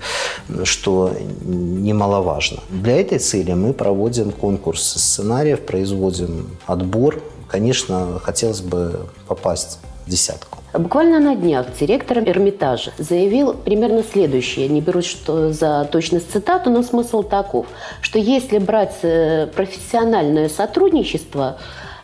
что 0.65 1.17
немаловажно. 1.45 2.63
Для 2.69 3.01
этой 3.01 3.21
цели 3.21 3.55
мы 3.55 3.73
проводим 3.73 4.33
конкурс 4.33 4.83
сценариев, 4.83 5.61
производим 5.61 6.51
отбор. 6.67 7.23
Конечно, 7.49 8.21
хотелось 8.23 8.61
бы 8.61 9.07
попасть 9.27 9.79
в 10.07 10.11
десятку. 10.11 10.64
Буквально 10.75 11.21
на 11.21 11.37
днях 11.37 11.67
директор 11.79 12.19
Эрмитажа 12.19 12.91
заявил 12.99 13.55
примерно 13.55 14.03
следующее. 14.03 14.67
Не 14.67 14.81
берусь 14.81 15.07
что 15.07 15.53
за 15.53 15.85
точность 15.85 16.33
цитату, 16.33 16.69
но 16.69 16.83
смысл 16.83 17.23
таков, 17.23 17.67
что 18.01 18.19
если 18.19 18.59
брать 18.59 18.97
э, 19.03 19.47
профессиональное 19.55 20.49
сотрудничество, 20.49 21.59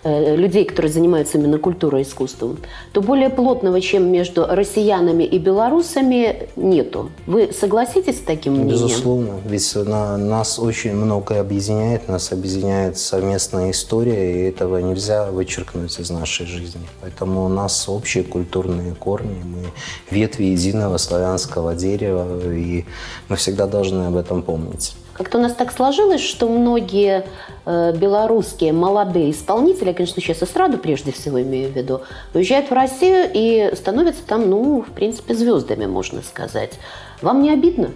людей, 0.05 0.65
которые 0.65 0.91
занимаются 0.91 1.39
именно 1.39 1.59
культурой 1.59 2.03
и 2.03 2.05
искусством, 2.05 2.59
то 2.93 3.03
более 3.03 3.29
плотного, 3.29 3.81
чем 3.81 4.11
между 4.11 4.47
россиянами 4.47 5.25
и 5.25 5.39
белорусами, 5.39 6.49
нету. 6.57 7.11
Вы 7.27 7.51
согласитесь 7.53 8.19
с 8.19 8.21
таким 8.21 8.55
мнением? 8.55 8.73
Безусловно. 8.73 9.41
Ведь 9.45 9.75
на, 9.75 10.17
нас 10.17 10.59
очень 10.59 10.95
многое 10.95 11.41
объединяет. 11.41 12.09
Нас 12.09 12.33
объединяет 12.33 12.99
совместная 12.99 13.73
история, 13.73 14.33
и 14.33 14.49
этого 14.49 14.79
нельзя 14.79 15.31
вычеркнуть 15.31 15.99
из 15.99 16.11
нашей 16.11 16.47
жизни. 16.47 16.81
Поэтому 17.03 17.45
у 17.45 17.49
нас 17.49 17.89
общие 17.89 18.25
культурные 18.25 18.95
корни. 18.95 19.43
Мы 19.45 19.71
ветви 20.11 20.45
единого 20.45 20.97
славянского 20.97 21.75
дерева, 21.75 22.53
и 22.53 22.85
мы 23.29 23.37
всегда 23.37 23.67
должны 23.67 24.05
об 24.05 24.17
этом 24.17 24.43
помнить. 24.43 24.95
Как-то 25.21 25.37
у 25.37 25.43
нас 25.43 25.53
так 25.53 25.71
сложилось, 25.71 26.23
что 26.23 26.49
многие 26.49 27.27
э, 27.67 27.93
белорусские 27.95 28.73
молодые 28.73 29.33
исполнители, 29.33 29.93
конечно, 29.93 30.23
сейчас 30.23 30.43
эстраду 30.43 30.79
прежде 30.79 31.13
всего 31.13 31.43
имею 31.43 31.71
в 31.71 31.77
виду, 31.77 32.01
уезжают 32.33 32.71
в 32.71 32.73
Россию 32.73 33.31
и 33.31 33.71
становятся 33.75 34.23
там, 34.27 34.49
ну, 34.49 34.81
в 34.81 34.91
принципе, 34.93 35.35
звездами, 35.35 35.85
можно 35.85 36.23
сказать. 36.23 36.73
Вам 37.21 37.43
не 37.43 37.51
обидно? 37.51 37.91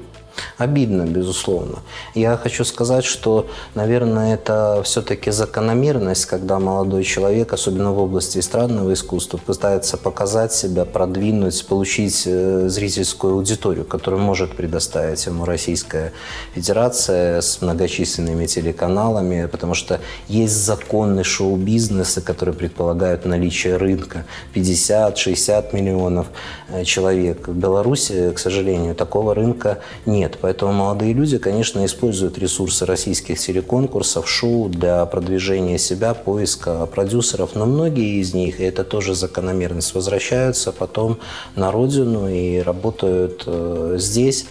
Обидно, 0.59 1.03
безусловно. 1.03 1.79
Я 2.15 2.37
хочу 2.37 2.65
сказать, 2.65 3.05
что, 3.05 3.47
наверное, 3.75 4.35
это 4.35 4.83
все-таки 4.85 5.31
закономерность, 5.31 6.27
когда 6.27 6.59
молодой 6.59 7.05
человек, 7.05 7.53
особенно 7.53 7.93
в 7.93 7.99
области 7.99 8.39
эстрадного 8.39 8.93
искусства, 8.93 9.39
пытается 9.39 9.97
показать 9.97 10.53
себя, 10.53 10.85
продвинуть, 10.85 11.67
получить 11.67 12.23
э, 12.27 12.69
зрительскую 12.69 13.35
аудиторию, 13.35 13.85
которую 13.85 14.23
может 14.23 14.57
предоставить 14.57 15.25
ему 15.27 15.45
Российская 15.45 16.13
Федерация 16.55 17.41
с 17.41 17.61
многочисленными 17.61 18.47
телеканалами, 18.47 19.47
потому 19.47 19.75
что 19.75 20.01
есть 20.29 20.55
законный 20.55 21.25
шоу-бизнесы, 21.25 22.21
которые 22.21 22.55
предполагают 22.55 23.25
наличие 23.25 23.77
рынка 23.77 24.25
50-60 24.55 25.75
миллионов 25.75 26.27
э, 26.69 26.85
человек. 26.85 27.49
В 27.49 27.55
Беларуси, 27.55 28.33
к 28.35 28.39
сожалению, 28.39 28.95
такого 28.95 29.35
рынка 29.35 29.79
нет 30.07 30.24
нет. 30.25 30.39
Поэтому 30.41 30.73
молодые 30.73 31.13
люди, 31.13 31.39
конечно, 31.39 31.85
используют 31.85 32.39
ресурсы 32.39 32.87
российских 32.87 33.39
телеконкурсов, 33.39 34.29
шоу 34.29 34.69
для 34.69 35.05
продвижения 35.07 35.79
себя, 35.79 36.15
поиска 36.15 36.87
продюсеров. 36.87 37.55
Но 37.55 37.67
многие 37.67 38.21
из 38.21 38.35
них, 38.35 38.61
и 38.61 38.65
это 38.65 38.85
тоже 38.85 39.15
закономерность, 39.15 39.95
возвращаются 39.95 40.73
потом 40.73 41.19
на 41.57 41.71
родину 41.71 42.29
и 42.29 42.59
работают 42.59 43.45
э, 43.47 43.97
здесь. 43.99 44.47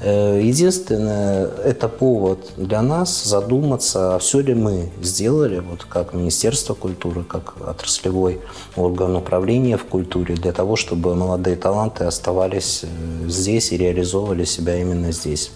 Э, 0.00 0.40
единственное, 0.42 1.46
это 1.64 1.88
повод 1.88 2.52
для 2.56 2.82
нас 2.82 3.24
задуматься, 3.24 4.14
а 4.14 4.18
все 4.18 4.40
ли 4.40 4.54
мы 4.54 4.90
сделали, 5.02 5.58
вот 5.58 5.84
как 5.84 6.14
Министерство 6.14 6.74
культуры, 6.74 7.24
как 7.24 7.54
отраслевой 7.60 8.40
орган 8.76 9.16
управления 9.16 9.76
в 9.76 9.84
культуре, 9.84 10.36
для 10.36 10.52
того, 10.52 10.76
чтобы 10.76 11.14
молодые 11.16 11.56
таланты 11.56 12.04
оставались 12.04 12.84
э, 12.84 13.28
здесь 13.28 13.72
и 13.72 13.76
реализовывали 13.76 14.44
себя 14.44 14.80
именно 14.80 15.10
здесь. 15.10 15.50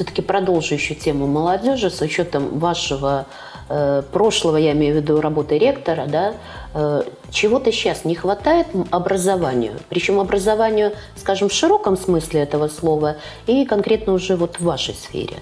Все-таки 0.00 0.22
продолжу 0.22 0.72
еще 0.76 0.94
тему 0.94 1.26
молодежи 1.26 1.90
с 1.90 2.00
учетом 2.00 2.58
вашего 2.58 3.26
э, 3.68 4.02
прошлого, 4.10 4.56
я 4.56 4.72
имею 4.72 4.94
в 4.94 4.96
виду 4.96 5.20
работы 5.20 5.58
ректора, 5.58 6.06
да, 6.06 6.32
э, 6.72 7.02
чего-то 7.30 7.70
сейчас 7.70 8.06
не 8.06 8.14
хватает 8.14 8.68
образованию, 8.90 9.74
причем 9.90 10.18
образованию, 10.18 10.92
скажем, 11.16 11.50
в 11.50 11.52
широком 11.52 11.98
смысле 11.98 12.40
этого 12.40 12.68
слова 12.68 13.16
и 13.46 13.66
конкретно 13.66 14.14
уже 14.14 14.36
вот 14.36 14.56
в 14.58 14.64
вашей 14.64 14.94
сфере. 14.94 15.36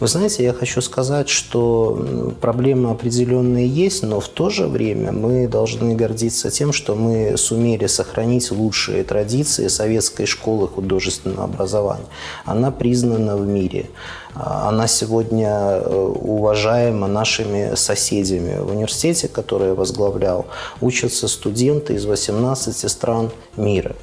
Вы 0.00 0.06
знаете, 0.06 0.44
я 0.44 0.52
хочу 0.52 0.80
сказать, 0.80 1.28
что 1.28 2.32
проблемы 2.40 2.90
определенные 2.90 3.66
есть, 3.66 4.04
но 4.04 4.20
в 4.20 4.28
то 4.28 4.48
же 4.48 4.68
время 4.68 5.10
мы 5.10 5.48
должны 5.48 5.96
гордиться 5.96 6.50
тем, 6.52 6.72
что 6.72 6.94
мы 6.94 7.36
сумели 7.36 7.86
сохранить 7.86 8.52
лучшие 8.52 9.02
традиции 9.02 9.66
советской 9.66 10.26
школы 10.26 10.68
художественного 10.68 11.44
образования. 11.44 12.06
Она 12.44 12.70
признана 12.70 13.36
в 13.36 13.44
мире. 13.44 13.90
Она 14.34 14.86
сегодня 14.86 15.48
э, 15.50 15.90
уважаема 15.90 17.08
нашими 17.08 17.74
соседями. 17.74 18.56
В 18.60 18.70
университете, 18.70 19.26
который 19.26 19.68
я 19.68 19.74
возглавлял, 19.74 20.46
учатся 20.80 21.26
студенты 21.26 21.94
из 21.94 22.04
18 22.04 22.88
стран 22.88 23.30
мира. 23.56 23.96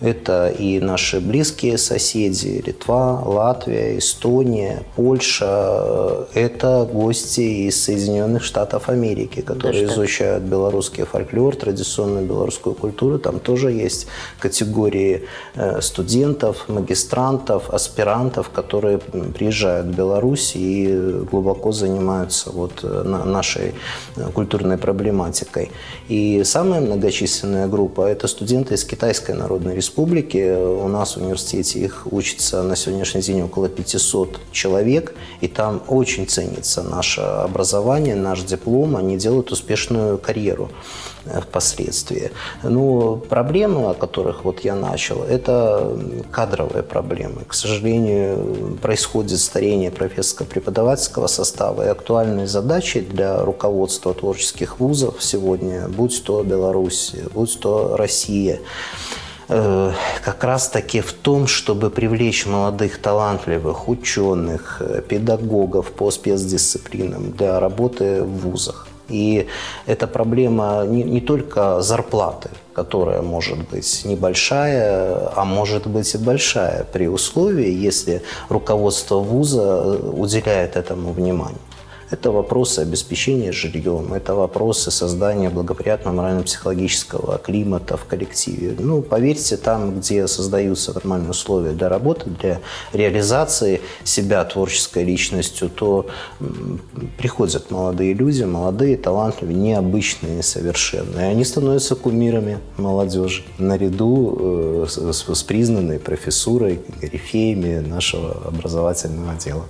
Это 0.00 0.48
и 0.48 0.78
наши 0.78 1.18
близкие 1.18 1.76
соседи, 1.76 2.62
Литва, 2.64 3.20
Латвия, 3.24 3.98
Эстония, 3.98 4.84
Польша. 4.94 6.28
Это 6.34 6.88
гости 6.90 7.66
из 7.66 7.82
Соединенных 7.82 8.44
Штатов 8.44 8.88
Америки, 8.88 9.40
которые 9.40 9.86
да, 9.86 9.92
изучают 9.92 10.44
белорусский 10.44 11.04
фольклор, 11.04 11.56
традиционную 11.56 12.24
белорусскую 12.26 12.76
культуру. 12.76 13.18
Там 13.18 13.40
тоже 13.40 13.72
есть 13.72 14.06
категории 14.38 15.24
э, 15.56 15.80
студентов, 15.80 16.68
магистрантов, 16.68 17.68
аспирантов, 17.70 18.50
которые 18.50 18.98
приезжают 18.98 19.86
в 19.86 19.96
Беларусь 19.96 20.52
и 20.54 20.86
глубоко 21.28 21.72
занимаются 21.72 22.50
вот 22.52 22.84
э, 22.84 23.02
нашей 23.02 23.74
э, 24.16 24.30
культурной 24.32 24.78
проблематикой. 24.78 25.72
И 26.08 26.44
самая 26.44 26.80
многочисленная 26.80 27.66
группа– 27.66 28.02
это 28.08 28.28
студенты 28.28 28.74
из 28.74 28.84
Китайской 28.84 29.32
Народной 29.32 29.74
Республики 29.74 29.87
республики. 29.88 30.54
У 30.54 30.88
нас 30.88 31.16
в 31.16 31.20
университете 31.20 31.80
их 31.80 32.06
учится 32.10 32.62
на 32.62 32.76
сегодняшний 32.76 33.22
день 33.22 33.42
около 33.42 33.68
500 33.68 34.40
человек, 34.52 35.14
и 35.40 35.48
там 35.48 35.82
очень 35.88 36.26
ценится 36.26 36.82
наше 36.82 37.20
образование, 37.20 38.14
наш 38.14 38.42
диплом, 38.42 38.96
они 38.96 39.16
делают 39.16 39.50
успешную 39.50 40.18
карьеру 40.18 40.68
э, 41.24 41.40
впоследствии. 41.40 42.30
Но 42.62 43.16
проблемы, 43.16 43.90
о 43.90 43.94
которых 43.94 44.44
вот 44.44 44.60
я 44.60 44.74
начал, 44.74 45.22
это 45.22 45.96
кадровые 46.30 46.82
проблемы. 46.82 47.42
К 47.46 47.54
сожалению, 47.54 48.78
происходит 48.82 49.38
старение 49.38 49.90
профессорско-преподавательского 49.90 51.28
состава, 51.28 51.86
и 51.86 51.88
актуальные 51.88 52.46
задачи 52.46 53.00
для 53.00 53.44
руководства 53.44 54.12
творческих 54.12 54.80
вузов 54.80 55.14
сегодня, 55.20 55.88
будь 55.88 56.22
то 56.24 56.42
Беларусь, 56.42 57.14
будь 57.34 57.58
то 57.60 57.96
Россия, 57.96 58.60
как 59.48 60.44
раз-таки 60.44 61.00
в 61.00 61.12
том, 61.12 61.46
чтобы 61.46 61.90
привлечь 61.90 62.46
молодых 62.46 62.98
талантливых 63.00 63.88
ученых, 63.88 64.80
э, 64.80 65.00
педагогов 65.00 65.90
по 65.92 66.10
спецдисциплинам 66.10 67.32
для 67.32 67.58
работы 67.58 68.22
в 68.22 68.40
вузах. 68.40 68.86
И 69.08 69.46
эта 69.86 70.06
проблема 70.06 70.84
не, 70.86 71.02
не 71.02 71.20
только 71.20 71.80
зарплаты, 71.80 72.50
которая 72.74 73.22
может 73.22 73.58
быть 73.70 74.04
небольшая, 74.04 75.32
а 75.34 75.44
может 75.44 75.86
быть 75.86 76.14
и 76.14 76.18
большая 76.18 76.84
при 76.92 77.08
условии, 77.08 77.70
если 77.70 78.22
руководство 78.50 79.16
вуза 79.16 79.62
э, 79.62 80.10
уделяет 80.10 80.76
этому 80.76 81.12
внимание. 81.12 81.58
Это 82.10 82.30
вопросы 82.30 82.80
обеспечения 82.80 83.52
жильем, 83.52 84.14
это 84.14 84.34
вопросы 84.34 84.90
создания 84.90 85.50
благоприятного 85.50 86.14
морально-психологического 86.14 87.38
климата 87.38 87.98
в 87.98 88.06
коллективе. 88.06 88.74
Ну, 88.78 89.02
поверьте, 89.02 89.58
там, 89.58 89.98
где 89.98 90.26
создаются 90.26 90.94
нормальные 90.94 91.30
условия 91.30 91.72
для 91.72 91.90
работы, 91.90 92.30
для 92.30 92.60
реализации 92.94 93.82
себя 94.04 94.42
творческой 94.44 95.04
личностью, 95.04 95.68
то 95.68 96.06
приходят 97.18 97.70
молодые 97.70 98.14
люди, 98.14 98.44
молодые, 98.44 98.96
талантливые, 98.96 99.56
необычные 99.56 100.42
совершенно. 100.42 101.20
И 101.20 101.24
они 101.24 101.44
становятся 101.44 101.94
кумирами 101.94 102.58
молодежи 102.78 103.42
наряду 103.58 104.86
э, 104.86 104.86
с, 104.88 105.42
признанной 105.42 105.98
профессурой, 105.98 106.80
корифеями 107.00 107.80
нашего 107.80 108.32
образовательного 108.46 109.34
дела. 109.38 109.64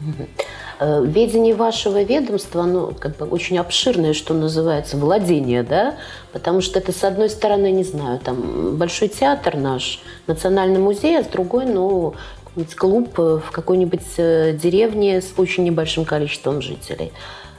Э, 0.00 0.24
ведение 0.80 1.54
вашего 1.54 2.02
ведомства, 2.02 2.62
оно 2.62 2.92
как 2.98 3.16
бы 3.16 3.26
очень 3.26 3.58
обширное, 3.58 4.12
что 4.12 4.34
называется, 4.34 4.96
владение, 4.96 5.62
да, 5.62 5.94
потому 6.32 6.60
что 6.60 6.78
это, 6.78 6.92
с 6.92 7.02
одной 7.04 7.30
стороны, 7.30 7.70
не 7.70 7.84
знаю, 7.84 8.18
там 8.18 8.76
Большой 8.76 9.08
театр 9.08 9.56
наш, 9.56 10.00
Национальный 10.26 10.78
музей, 10.78 11.18
а 11.18 11.24
с 11.24 11.26
другой, 11.26 11.64
ну, 11.66 12.14
клуб 12.76 13.16
в 13.18 13.50
какой-нибудь 13.50 14.06
э, 14.16 14.52
деревне 14.52 15.20
с 15.20 15.32
очень 15.36 15.64
небольшим 15.64 16.04
количеством 16.04 16.62
жителей. 16.62 17.12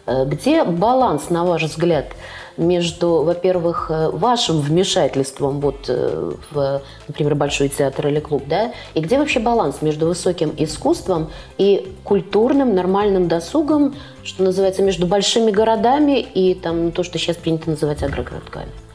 Э, 0.06 0.26
где 0.26 0.64
баланс, 0.64 1.30
на 1.30 1.46
ваш 1.46 1.64
взгляд, 1.64 2.08
между, 2.58 3.24
во-первых, 3.24 3.90
э, 3.90 4.10
вашим 4.10 4.60
вмешательством 4.60 5.60
вот 5.60 5.86
э, 5.88 6.32
в, 6.52 6.82
например, 7.08 7.36
Большой 7.36 7.70
театр 7.70 8.08
или 8.08 8.20
клуб, 8.20 8.44
да, 8.48 8.74
и 8.94 9.00
где 9.00 9.18
вообще 9.18 9.40
баланс 9.40 9.82
между 9.82 10.08
высоким 10.08 10.54
искусством 10.58 11.30
и 11.58 11.94
культурным, 12.04 12.74
нормальным 12.74 13.28
досугом, 13.28 13.96
что 14.24 14.44
называется, 14.44 14.82
между 14.82 15.08
большими 15.08 15.52
городами 15.52 16.20
и 16.20 16.56
там 16.56 16.92
то, 16.92 17.04
что 17.04 17.18
сейчас 17.20 17.38
принято 17.38 17.70
называть 17.70 18.04
агрогородками? 18.04 18.87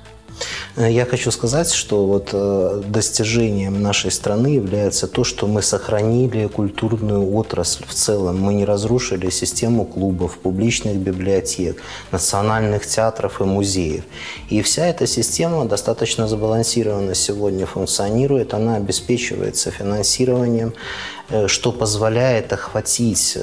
Э, 0.76 0.90
я 0.90 1.04
хочу 1.04 1.30
сказать, 1.30 1.72
что 1.72 2.06
вот 2.06 2.30
э, 2.32 2.82
достижением 2.86 3.82
нашей 3.82 4.10
страны 4.10 4.48
является 4.48 5.06
то, 5.06 5.24
что 5.24 5.46
мы 5.46 5.62
сохранили 5.62 6.46
культурную 6.46 7.34
отрасль 7.34 7.84
в 7.86 7.94
целом. 7.94 8.40
Мы 8.40 8.54
не 8.54 8.64
разрушили 8.64 9.30
систему 9.30 9.84
клубов, 9.84 10.38
публичных 10.38 10.96
библиотек, 10.96 11.82
национальных 12.10 12.86
театров 12.86 13.40
и 13.40 13.44
музеев. 13.44 14.04
И 14.48 14.62
вся 14.62 14.86
эта 14.86 15.06
система 15.06 15.66
достаточно 15.66 16.26
сбалансированно 16.26 17.14
сегодня 17.14 17.66
функционирует. 17.66 18.54
Она 18.54 18.76
обеспечивается 18.76 19.70
финансированием 19.70 20.72
э, 21.28 21.48
что 21.48 21.72
позволяет 21.72 22.52
охватить 22.52 23.38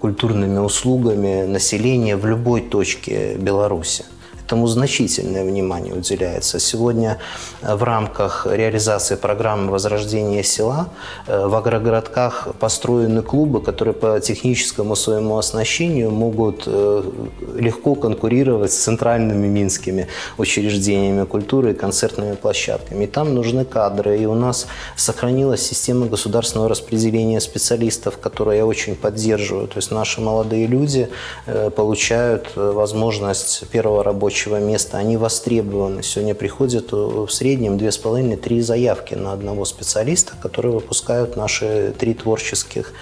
культурными 0.00 0.58
услугами 0.58 1.44
население 1.46 2.16
в 2.16 2.26
любой 2.26 2.62
точке 2.62 3.34
Беларуси. 3.34 4.04
Этому 4.52 4.66
значительное 4.66 5.44
внимание 5.44 5.94
уделяется. 5.94 6.60
Сегодня 6.60 7.18
в 7.62 7.82
рамках 7.82 8.46
реализации 8.46 9.14
программы 9.14 9.72
возрождения 9.72 10.42
села 10.42 10.90
в 11.26 11.54
агрогородках 11.54 12.48
построены 12.60 13.22
клубы, 13.22 13.62
которые 13.62 13.94
по 13.94 14.20
техническому 14.20 14.94
своему 14.94 15.38
оснащению 15.38 16.10
могут 16.10 16.66
легко 16.66 17.94
конкурировать 17.94 18.72
с 18.72 18.76
центральными 18.76 19.46
минскими 19.46 20.08
учреждениями 20.36 21.24
культуры 21.24 21.70
и 21.70 21.74
концертными 21.74 22.34
площадками. 22.34 23.04
И 23.04 23.06
там 23.06 23.34
нужны 23.34 23.64
кадры. 23.64 24.18
И 24.18 24.26
у 24.26 24.34
нас 24.34 24.66
сохранилась 24.96 25.66
система 25.66 26.08
государственного 26.08 26.68
распределения 26.68 27.40
специалистов, 27.40 28.18
которую 28.18 28.58
я 28.58 28.66
очень 28.66 28.96
поддерживаю. 28.96 29.66
То 29.66 29.78
есть 29.78 29.90
наши 29.90 30.20
молодые 30.20 30.66
люди 30.66 31.08
э, 31.46 31.70
получают 31.70 32.50
э, 32.54 32.70
возможность 32.72 33.66
первого 33.70 34.04
рабочего 34.04 34.41
места. 34.50 34.98
Они 34.98 35.16
востребованы. 35.16 36.02
Сегодня 36.02 36.34
приходят 36.34 36.92
в 36.92 37.28
среднем 37.28 37.76
2,5-3 37.76 38.60
заявки 38.60 39.14
на 39.14 39.32
одного 39.32 39.64
специалиста, 39.64 40.34
которые 40.40 40.72
выпускают 40.72 41.36
наши 41.36 41.94
три 41.98 42.14
творческих 42.14 42.92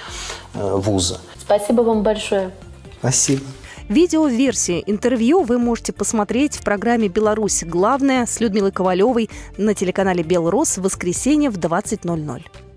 э, 0.54 0.74
вуза. 0.76 1.20
Спасибо 1.38 1.82
вам 1.82 2.02
большое. 2.02 2.50
Спасибо. 2.98 3.42
Видеоверсии 3.88 4.84
интервью 4.86 5.42
вы 5.42 5.58
можете 5.58 5.92
посмотреть 5.92 6.56
в 6.56 6.62
программе 6.62 7.08
«Беларусь. 7.08 7.64
Главное» 7.64 8.24
с 8.24 8.38
Людмилой 8.38 8.70
Ковалевой 8.70 9.28
на 9.56 9.74
телеканале 9.74 10.22
«Белрос» 10.22 10.78
в 10.78 10.82
воскресенье 10.82 11.50
в 11.50 11.58
20.00. 11.58 12.69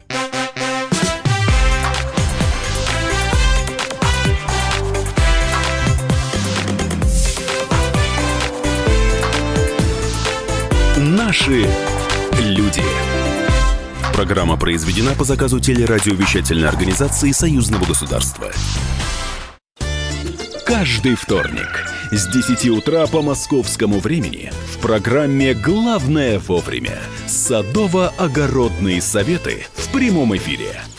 Наши 11.34 11.68
люди. 12.42 12.84
Программа 14.14 14.56
произведена 14.56 15.16
по 15.16 15.24
заказу 15.24 15.60
телерадиовещательной 15.60 16.70
организации 16.70 17.32
Союзного 17.32 17.86
государства 17.86 18.52
каждый 20.74 21.16
вторник 21.16 21.88
с 22.12 22.28
10 22.28 22.70
утра 22.70 23.06
по 23.08 23.22
московскому 23.22 24.00
времени 24.00 24.52
в 24.74 24.80
программе 24.80 25.54
«Главное 25.54 26.40
вовремя» 26.40 27.00
садово-огородные 27.28 29.00
советы 29.00 29.66
в 29.76 29.92
прямом 29.92 30.36
эфире. 30.36 30.82